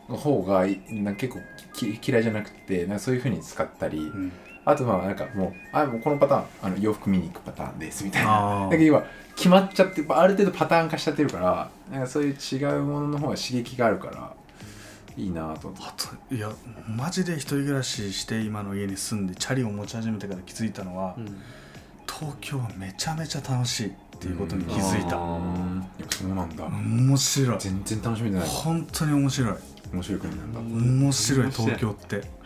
[0.09, 1.41] 方がいなんか結構
[1.75, 4.33] き嫌いじゃなくてなんかそういうふうに使ったり、うん
[4.69, 8.67] ああとまあなんかもうあもうこのパターンあの洋服見に行くパターンですみたいな。
[8.67, 14.35] あだけど今決まっちゃってある程度パターン化しちゃってるからなんかそういう違うものの方が刺激があるから
[15.17, 15.69] いいなと。
[15.69, 15.95] 思ってあ
[16.29, 16.51] といや
[16.87, 21.41] マジで一人暮らしして今の家に住んでチャリを持ち始めてから気づいたのは、うん。
[22.07, 25.17] 東京はめちゃめちゃ楽しいっていうことに気づいた。
[25.17, 26.65] うそうなんだ。
[26.67, 27.57] 面白い。
[27.59, 28.49] 全然楽しみでない。
[28.49, 29.55] 本当に面白い。
[29.93, 30.61] 面白い国なんだ。
[30.61, 32.38] 面白い面白い東京って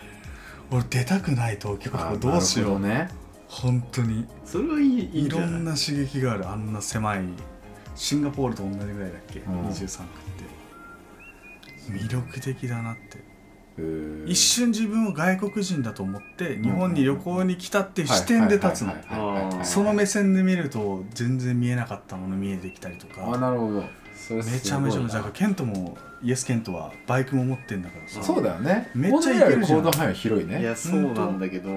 [0.73, 3.09] 俺出たくない東京とかどうしよう、ね。
[3.49, 4.27] 本当に。
[4.45, 6.49] それはいいいろんな刺激がある。
[6.49, 7.25] あんな狭い
[7.95, 9.69] シンガポールと同じぐらいだっけ、うん。
[9.69, 10.07] 23区っ
[11.89, 11.93] て。
[11.93, 13.33] 魅力的だなって。
[14.27, 19.65] 一瞬自分を外国人だと思って日本に旅行に来たっていう視点で立つの。
[19.65, 23.85] その目線で見ると全然見えなかったもの見えてきたりとあかなるほど
[24.31, 28.23] めちゃめちゃ面白いだからケントもイエスケントはバイクも持ってんだからさ。
[28.23, 28.91] そうだよね。
[28.95, 30.61] めっちゃいけるじゃん行動範囲は広いね。
[30.61, 31.71] いやそうなんだけど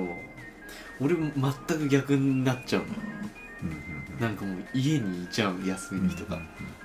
[1.01, 1.31] 俺も
[1.67, 2.87] 全く逆になっちゃうの。
[3.63, 6.39] うんうんなんかもう家にいちゃう休みの日とか、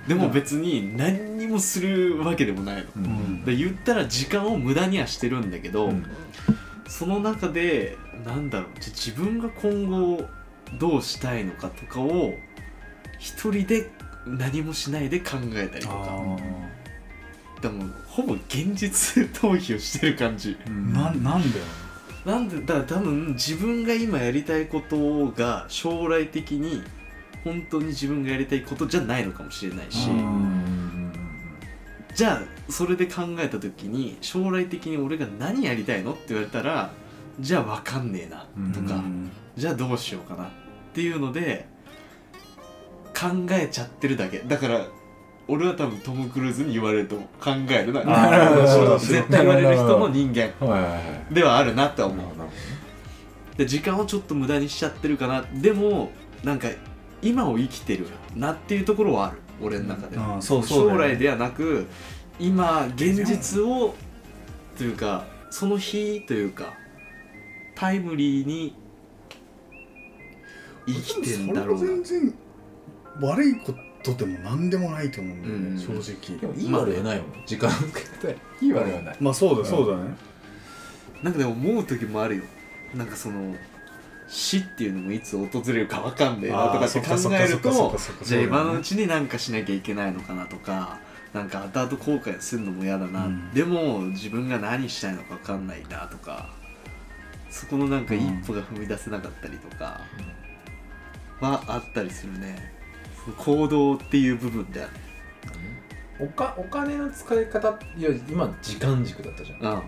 [0.05, 3.45] うでも別に何にもするわけでもないの、んうんうん。
[3.45, 6.05] で言ったら時間を無駄にはしてるんだけど、うん。
[6.89, 8.81] その中でなんだろう。
[8.81, 10.25] じゃあ自分が今後
[10.79, 12.35] どうしたいのかとかを
[13.19, 13.91] 一人で
[14.27, 16.37] 何もしないで考えたりとか。
[17.61, 20.57] でもほぼ現実逃避をしてる感じ。
[20.67, 20.93] うん。
[20.93, 21.65] ななんだよ
[22.25, 26.83] なんでだから多分自分が今やりたいことが将来的に
[27.45, 30.11] 本当に自分がやりたいことじゃないのかもしれないし、
[32.15, 36.93] じゃあそれで考えた時に将来的に俺が何やりたいのって言われたら
[37.41, 40.49] じゃあ分かんねえなとか、うんじゃあどうしようかなっ
[40.95, 41.80] ていうので考
[43.51, 44.39] えちゃってるだけ。
[44.39, 44.87] だから
[45.49, 48.03] 俺は多分トム・クルーズに言われると考えるな。
[48.99, 50.53] 絶対言われる人の人間
[51.31, 52.27] ではあるなって思う。
[53.57, 55.45] で時間をちょっと無駄にしちゃってるかな。
[55.53, 56.13] でも
[56.45, 56.69] なんか
[57.21, 59.39] 今を生きてるなっていうところはある。
[59.61, 60.17] 俺の中で。
[60.17, 60.43] は、うん。
[60.43, 61.87] そうそう将来ではなく
[62.39, 63.95] 今現実を
[64.79, 66.73] というかその日というか
[67.75, 68.75] タイムリーに
[70.87, 71.87] 生きてんだろうな。
[71.87, 72.35] 全然
[73.21, 76.03] 悪いことでも何でもないと思うんだよね、うん。
[76.03, 76.39] 正直。
[76.39, 80.17] でもいい悪いはないもん時間使っていい悪いはないまあそうだそうだね
[81.23, 82.45] なんかでも思う時もあるよ
[82.95, 83.55] なんかその
[84.29, 90.99] 死っていうのもいつ訪れるか分かんねえなとかって考えるとじゃあ今のうちに何かしなきゃいけないのかなとか
[91.35, 96.51] なんか後々後悔するのも嫌だな、うんでも自分が何したいのか分かんないなとか
[97.51, 100.01] そこのなんか一歩が踏み出せなかったりとか
[101.41, 102.73] はあったりするね
[103.37, 104.87] 行動っていう部分で
[106.21, 109.61] おかお金の使い方いや今時間軸だったじゃん。
[109.61, 109.83] うん。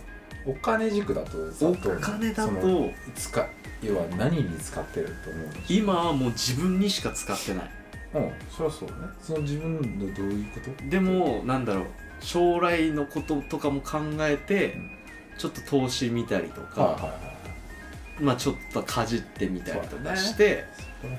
[0.52, 3.48] お金軸だとさお金だと使
[3.82, 7.70] 要は何に使ってると思うの今はもう自分にしか使ってない。
[8.14, 9.00] うんそりゃそうだね。
[9.22, 10.90] その自分のどういうこと？
[10.90, 11.86] でもなんだろう。
[12.20, 14.90] 将来のこととかも考えて、うん。
[15.38, 20.64] ちょっと投資見たりとか、はいはいはいまあちょっとかじってみたりとかして、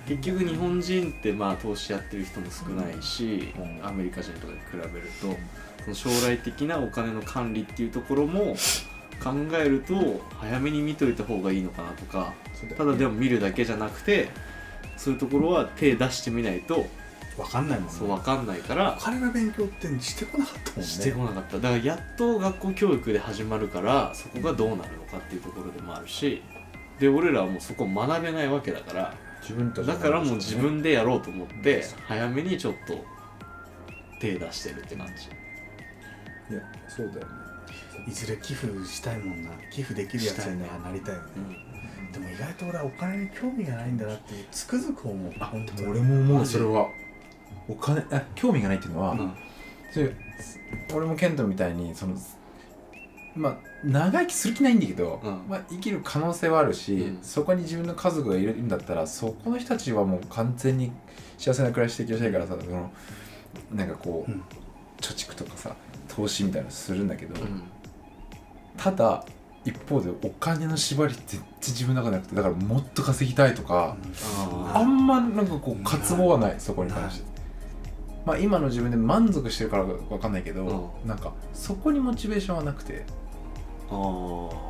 [0.08, 3.86] 結局日本人ってまあ投資やってる人も少ないし、うん。
[3.86, 5.38] アメリカ人とかに比べると
[5.84, 8.56] その将来的なお金の管理っていうところも
[9.24, 12.34] 考えると早めに見といた方がいいのかなとか
[12.78, 14.30] ただでも見るだけじゃなくて
[14.98, 16.86] そういうところは手出してみないと
[17.36, 17.94] 分かんないもんね。
[17.98, 20.86] そう分かんないからお金の勉強ってしてこなかったもんね。
[20.86, 21.58] してこなかった。
[21.58, 26.42] だからやっと学校教育で始まるからそこがどうなるのかっていうところでもあるし
[27.00, 32.98] で俺らはもうそこ学べないわけだから自分たちのだからもう自分でやろうと思って早めにちょっと
[34.20, 35.14] 手出してるって感じ。
[36.54, 37.26] いやそうだよね。
[38.08, 39.52] いずれ寄付したいもんな。
[39.72, 41.28] 寄付できるやつにはなりたいよね。
[42.12, 45.34] でも意外と俺はお金に興味がないんだなってつくづく思う。
[45.40, 45.90] 本当に。
[45.90, 46.88] 俺も思うそれは
[47.68, 49.34] お金あ興味がないっていうのは、うん。
[49.92, 50.16] それ
[50.94, 52.16] 俺もケントみたいにその
[53.36, 55.42] まあ長生きする気ないんだけど、うん。
[55.50, 57.20] まあ、生きる可能性はあるし、うん。
[57.22, 60.92] そこに自分の家族がいるんだったらそこの人たちはもう完全に
[61.38, 62.92] 幸せな暮らし提供したいからさその
[63.72, 64.44] なんかこう、うん。
[65.02, 65.76] 貯蓄とかさ
[66.08, 67.64] 投資みたいなのするんだけど、うん。
[68.78, 69.26] ただ
[69.66, 73.96] 一方でお金の縛りって全然自分の中でなくてだからもっと稼ぎたいとか、
[74.38, 77.34] ああんまなんかこう渇望はないそこに関して。
[78.26, 83.06] まあ今の自分で満足してるからかわかんないけど、うなんかそこにモチベーションはなくて
[83.90, 84.64] あー。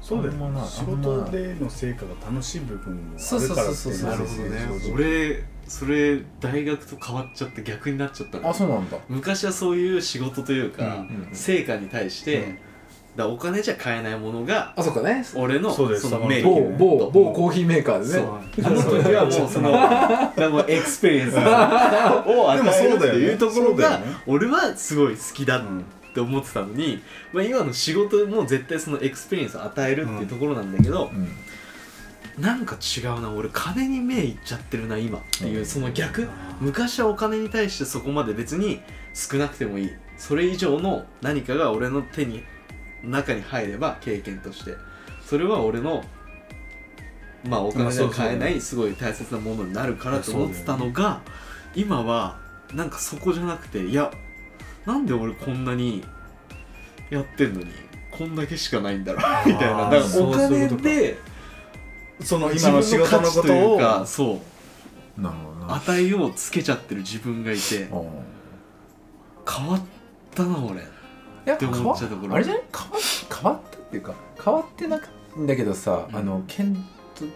[0.00, 0.32] そうだよ。
[0.32, 4.58] あんまない仕事での成果が楽しい部分もあるからってそうそうそうそうなるほどね
[4.94, 8.48] 俺それ大学と変わっちゃって逆になっちゃったの。
[8.48, 8.96] あそうなんだ。
[9.08, 12.58] 昔はそういう仕事というか、うん成果に対して、
[13.16, 15.22] だからお金じゃ買えないものがあそっかね。
[15.34, 17.10] 俺のそうですのメリッ某ト。
[17.10, 18.26] 某某コーヒーメーカーでね。
[18.66, 27.00] あの時はもう そのなんかもうエクスペリエンスを与えるっていうところが俺はすごいうん好きだって思ってたのに、
[27.32, 31.28] まあ、今の仕事も絶対その experience を与えるっていうところなんだけど、うん。
[32.42, 35.66] なんか違うな俺金に目いっちゃってるな今っていう、うん。
[35.66, 36.22] その逆。
[36.22, 36.28] うん
[36.60, 38.80] 昔はお金に対してそこまで別に
[39.14, 39.92] 少なくてもいい。
[40.16, 42.42] それ以上の何かが俺の手に
[43.04, 44.76] 中に入れば経験として。
[45.24, 46.04] それは俺の
[47.44, 51.20] まあお金では買えないすごい大切なものになるからと思ってたのが
[51.76, 52.38] 今は
[52.74, 54.10] なんかそこじゃなくていや
[54.88, 56.02] なんで俺こんなに
[57.10, 57.66] やってんのに
[58.10, 59.90] こんだけしかないんだろうみたいな。
[59.90, 61.18] だからお金で
[62.22, 64.40] その自今の仕事のこというをかそ
[65.18, 65.20] う。
[65.20, 65.74] なるほどな。
[65.76, 68.08] 値をつけちゃってる自分がいてうん
[69.46, 69.82] 変わっ
[70.34, 70.80] たな俺。
[70.80, 72.34] って思っちゃうところ。
[72.34, 72.62] あれじゃない？
[72.74, 72.98] 変わ
[73.42, 75.08] 変わったっていうか変わってなく
[75.38, 76.16] んだけどさ、うん。
[76.16, 76.74] あのケン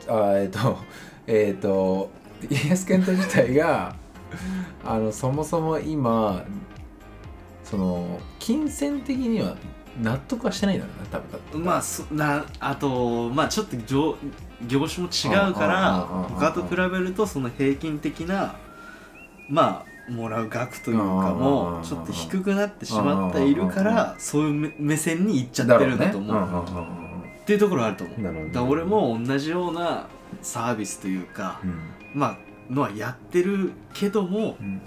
[0.07, 0.79] トあえっ、と
[1.29, 2.11] えっ、と
[2.49, 3.95] イエスケント自体が
[4.87, 6.45] あのそもそも今
[7.65, 9.57] その金銭的には
[10.01, 14.17] 納得はしてないんだろうな多分だってまあそなあとまあちょっと業
[14.67, 18.57] 業種も違うからうんうんうんうんうん他と比べるとその平均的な
[19.49, 21.39] まあもらう額というかうんうんうんうん
[21.79, 28.21] もちょっと低くなってしまっているからそういう目目線にいっちゃってるんだと思う、ろうねっていうところはあると思う。
[28.21, 30.07] なるほどだから俺も同じような
[30.43, 31.81] サービスというかうん。
[32.15, 32.39] まあ
[32.71, 34.81] のはやってるけどもうん。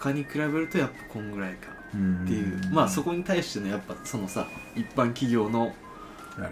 [0.00, 1.68] 他に比べるとやっぱこんぐらいか。
[1.72, 5.74] うんっていう、まあそこに対してのやっぱそのさ一般企業の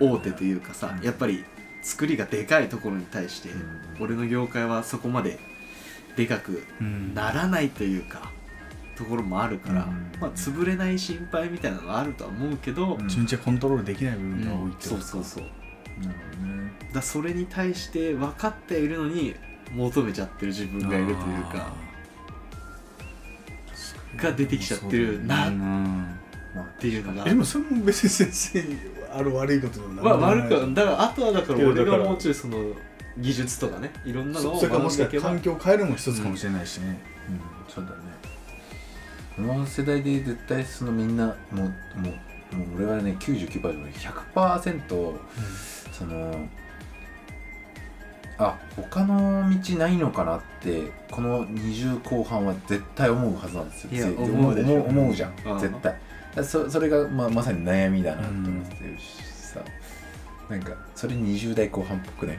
[0.01, 1.05] 大手というかさ、うん。
[1.05, 1.45] やっぱり
[1.82, 4.05] 作りがでかいところに対して、うん。
[4.05, 5.39] 俺の業界はそこまで
[6.16, 7.14] でかくうん。
[7.14, 8.32] ならないというか
[8.97, 10.12] ところもあるから、うん。
[10.20, 13.05] まあ潰れない心配みたいなのはあるとは思うけど、うん。
[13.05, 15.43] 自分じゃコントロールできない部うん分が多いってそうことそうそう。
[16.05, 16.72] なるほどね。
[16.93, 19.34] だそれに対して分かっているのに
[19.72, 21.74] 求めちゃってる自分がいるというか
[24.16, 26.16] が出てきちゃってるなっうん。
[26.78, 27.22] ていうのが。
[27.26, 28.64] えでもそれも別に先生
[29.12, 32.72] ある悪いことでもまあ悪くくはだからあとはだから俺がもうちょいその
[33.18, 36.98] 技術とかねいろんなのをそれからもしか環境を変えるのも一つかもしれないしね、
[37.30, 37.96] うん、そうだね。
[39.36, 42.12] この世代で絶対そのみんなもうも
[42.52, 45.18] うもう俺はね99%でも100%
[45.92, 46.48] その
[48.38, 53.90] あ他の道ないのかなってこの20後半は絶対思うはずなんですよ。
[53.90, 54.74] いやぜ思うでしょ。
[54.74, 55.32] 思う思うじゃん。
[55.46, 55.58] うん。
[55.58, 56.44] 絶対。
[56.44, 59.60] そそれが、まあ、まさに悩みだなと思ってるしさ、
[60.50, 62.38] なんかそれ20代後半っぽく ね。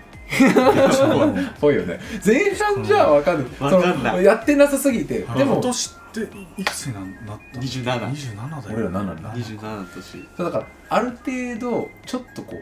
[1.60, 2.00] ぽいよね。
[2.24, 4.24] 前半じゃ分かんない、わかんない。
[4.24, 5.22] やってなさすぎて。
[5.22, 6.20] でも今年って
[6.62, 7.58] いくつにななった？
[7.58, 8.36] の27 27
[8.68, 8.78] だよ。
[8.78, 12.56] 俺ら7だ27の年そうだからある程度ちょっとこ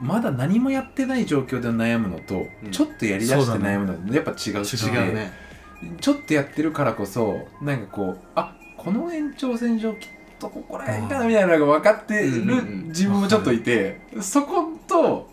[0.00, 2.70] うまだ何もやってない状況で悩むのと、うん。
[2.70, 4.76] ちょっとやりだして悩むのとやっぱ違うし。
[4.86, 5.47] 違うね
[6.00, 10.08] ちょっとやってるからこそなんかこうあこの延長線上きっ
[10.38, 12.88] とここら辺かなみたいなのが分かってるうんうんうん。
[12.88, 15.28] 自分もちょっといて、そこと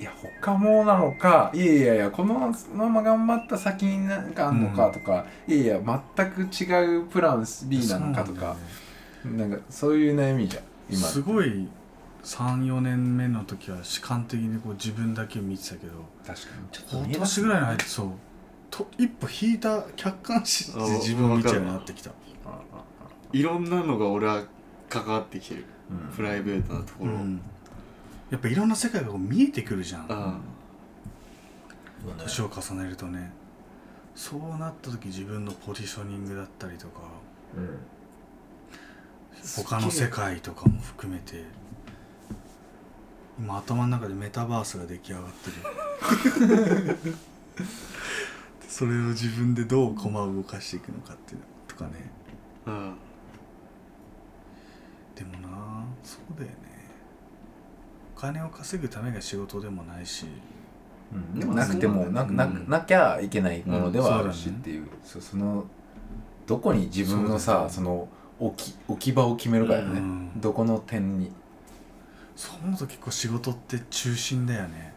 [0.00, 8.56] いや他もなのかいやいやいやこのまま頑張った先になんかあんのかとか、いやいや全く違うプラン B なのかとか
[9.24, 11.00] なんかそういう悩みじゃん今。
[11.00, 11.68] すごい
[12.24, 15.92] 34年目の時は主観的にこう自分だけ見てたけど
[16.26, 16.68] 確かに。
[16.72, 18.10] ちょっと今年ぐらいに入ってそう
[18.72, 22.10] と一歩引いた客観視して自分を見ちゃうようになってきた。
[23.32, 24.44] いろんなのが俺は
[24.88, 25.64] 関わってきてる。
[25.90, 26.16] うん。
[26.16, 27.40] プライベートなところ、うん。
[28.30, 30.06] やっぱいろんな世界がこう見えてくるじゃん。
[30.08, 30.38] あ
[32.18, 33.30] 年を重ねるとね
[34.14, 37.02] そうなった時自分のポジショニングだったりとか
[37.56, 37.78] うん。
[39.64, 41.44] 他の世界とかも含めて
[43.38, 45.50] 今頭の中でメタバースが出来上がって
[47.00, 47.16] る
[48.72, 52.10] それを自分でどう駒を動かしていくのかっていうのとかね。
[52.66, 52.94] うん。
[55.14, 56.56] でもなそうだよね。
[58.16, 60.24] お金を稼ぐためが仕事でもないし。
[61.12, 61.38] うん。
[61.38, 65.66] でもなくてもなうんななきゃいけないものではあるしうんっていう、そその
[66.46, 68.08] どこに自分のさそ,、の
[68.38, 70.40] 置き置き場を決めるかよね、うん。
[70.40, 71.30] どこの点に、
[72.34, 74.86] そう思うと結構仕事って中心だよね。
[74.86, 74.91] うん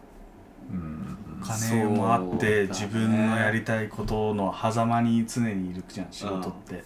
[1.42, 2.68] 金もあってね。
[2.68, 6.84] 自分のやりたいことの狭間に常にいるじゃん仕事って。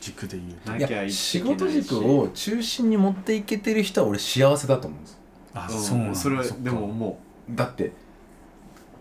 [0.00, 1.08] 軸で言うと。
[1.08, 5.18] 仕事軸を中心に持っていけてる人は俺幸せだと思うんです。
[5.54, 6.14] あうんそうなんだ。
[6.14, 7.18] それはでも思
[7.50, 7.92] だって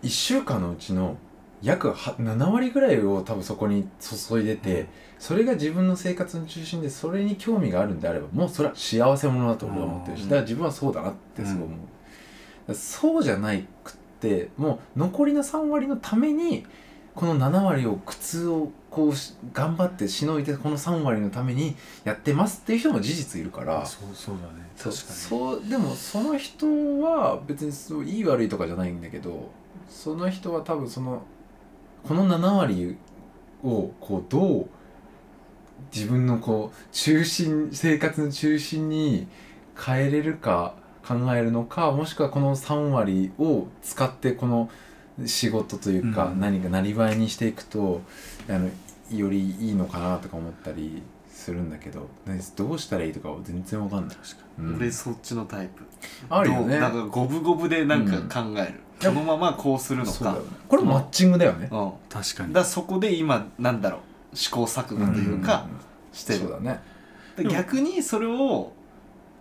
[0.03, 1.18] 1週間のうちの
[1.61, 4.88] 約は7割ぐらいを多分そこに注いでて、
[5.20, 10.30] それが自分の生活の中心でそれに興味があるんであればもうそれは幸せ者だと俺は思ってるしうん。
[10.30, 11.82] だから自分はそうだなってすごい思う、だか
[12.68, 16.66] らそうじゃないくってもう残りの3割のために
[17.13, 23.86] この7割を苦痛をこうし頑張ってしのいでこの3割のためにやってますっていう人も事実いるから。
[23.86, 24.66] そうそうだね。
[24.78, 24.93] 確かに。
[24.95, 26.66] そうでもその人
[27.01, 29.49] は別にそういい悪いとかじゃないんだけど
[29.89, 31.22] その人は多分その
[32.03, 32.97] この7割
[33.63, 34.68] をこうどう
[35.93, 39.28] 自分のこう中心生活の中心に
[39.78, 40.76] 変えれるか
[41.08, 44.70] 考えるのかもしくはこの3割を使ってこの
[45.26, 46.39] 仕事というか、うん。
[46.39, 48.01] 何かなりわいにしていくと
[48.49, 48.70] あの
[49.12, 54.18] よりいいのかなとか思ったりするんだけどねどうしたらいいとかは全然わかんない。
[54.60, 54.76] うん。
[54.78, 55.84] 俺そっちのタイプ。
[56.30, 56.80] あるよね。
[56.80, 60.34] なんか五分五分でなんか考える、このままこうするのか。
[60.34, 60.39] ね。
[60.68, 61.70] これマッチングだよね。
[61.72, 61.91] うん。
[62.10, 62.53] 確かに。
[62.53, 63.97] だそこで今なんだろ
[64.34, 64.36] う。
[64.36, 65.68] 試行錯誤というか、
[66.12, 66.39] してる。
[66.39, 66.82] そうだね。
[67.38, 68.74] で逆にそれを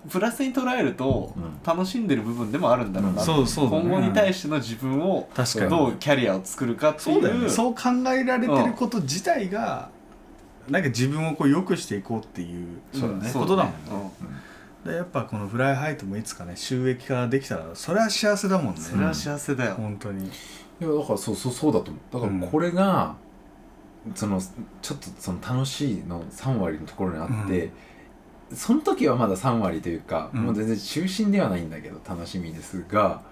[0.09, 1.61] プラスに捉えるとうん。
[1.65, 3.83] 楽しんでる部分でもあるんだろうな、そうそうだね。
[3.83, 5.71] 今後に対しての自分を確かに。
[5.71, 7.15] どうキャリアを作るかっていう。
[7.15, 7.49] そうだよね。
[7.49, 7.81] そう考
[8.13, 9.89] えられてること自体が
[10.69, 13.33] なんか自分をこう良くしていこうっていうそうだね。
[13.33, 13.79] ことだもんね。
[14.85, 14.91] うん。
[14.91, 18.81] でやっぱこのフライハイトもいつかね収益化できたらそれは幸せだもんね。
[18.81, 20.27] それは幸せだよ、本当に。
[20.27, 20.31] い
[20.81, 22.31] やだからそうそうそうだと思う。
[22.31, 23.15] だからこれが、
[24.15, 24.41] その
[24.83, 27.71] ちょっとその楽しいの3割のところにあって、
[28.55, 30.43] その時はまだ3割というか、うん。
[30.45, 33.23] もう全然中心ではないんだけど楽しみですが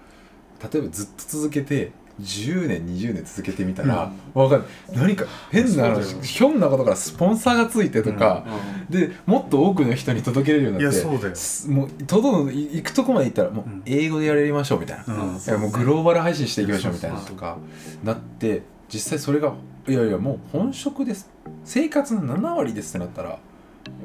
[0.73, 5.95] 例えばずっと続けて10年20年続けてみたら、わかんない何か変なそうだよ。
[5.95, 8.45] 話ひょんなことからスポンサーがついてとか、
[8.91, 11.35] でもっと多くの人に届けれるようになってうだよ。
[11.35, 13.83] すもう届く行くとこまで行ったらもううん。
[13.87, 15.37] 英語でやりましょうみたいな、うん。
[15.37, 17.57] いやもうグローバル配信していきましょうみたいなとか。
[18.05, 18.63] なって
[18.93, 19.55] 実際それが
[19.89, 21.31] いやいやもう本職です。
[21.65, 23.39] 生活の7割ですってなったら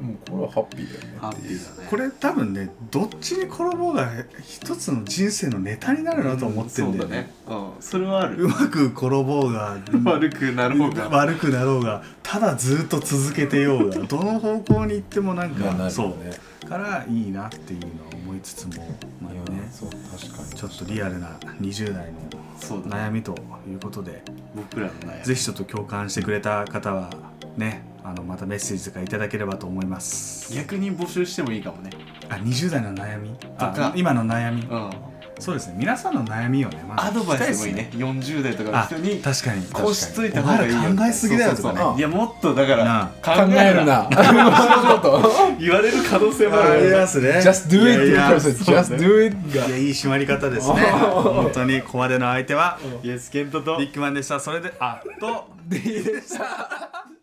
[0.00, 1.88] もうこれはハッピーだよねハッピーだね。
[1.88, 4.08] これ多分ねどっちに転ぼうが
[4.42, 8.44] 一つの人生のネタになるなと思ってるんだよね,、そうだね、うん、それはある。
[8.44, 11.08] うまく転ぼうが 悪くなる方が。
[11.08, 16.16] 悪くなろうがただずっと続けてようが どの方向に行ってもなんか、まあなるそ
[16.64, 16.66] う。
[16.68, 18.74] からいいなっていうのは思いつつも
[19.20, 19.68] まあね。
[19.72, 20.58] そう確かに。
[20.58, 21.30] ちょっとリアルな
[21.60, 23.34] 20代の悩みと
[23.66, 24.22] いうことで。
[24.54, 25.24] 僕らの悩み。
[25.24, 27.10] ぜひちょっと共感してくれた方は
[27.56, 30.50] ねあのまたメッセージとかいただければと思います。
[30.54, 31.90] 逆に募集してもいいかもね。
[32.30, 33.34] あ20代の悩み？
[33.36, 33.72] とか。
[33.76, 34.62] あ今の悩み？
[34.62, 34.90] うん。
[35.38, 35.74] そうですね。
[35.78, 37.90] 皆さんの悩みをね、まずアドバイスでもいい聞ね。
[37.92, 40.78] きたです40代とかのあ人に確かにこうしといた方がいいよ。
[40.78, 41.74] お前ら考えすぎだよとかね。
[41.78, 43.46] そうそうそういやもっとだかならあ。
[43.46, 44.08] 考えるな。
[45.60, 47.00] 言われる可能性もあありるよね。
[47.02, 47.28] ますね。
[47.44, 49.36] Just do it いやいや just do it.
[49.58, 49.66] が。
[49.66, 50.74] いやいい締まり方ですね。
[51.12, 53.76] 本当にここまでの相手はイエスケントと。
[53.78, 54.40] ビッグマンでした。
[54.40, 55.50] それであと。
[55.68, 57.17] でいいでした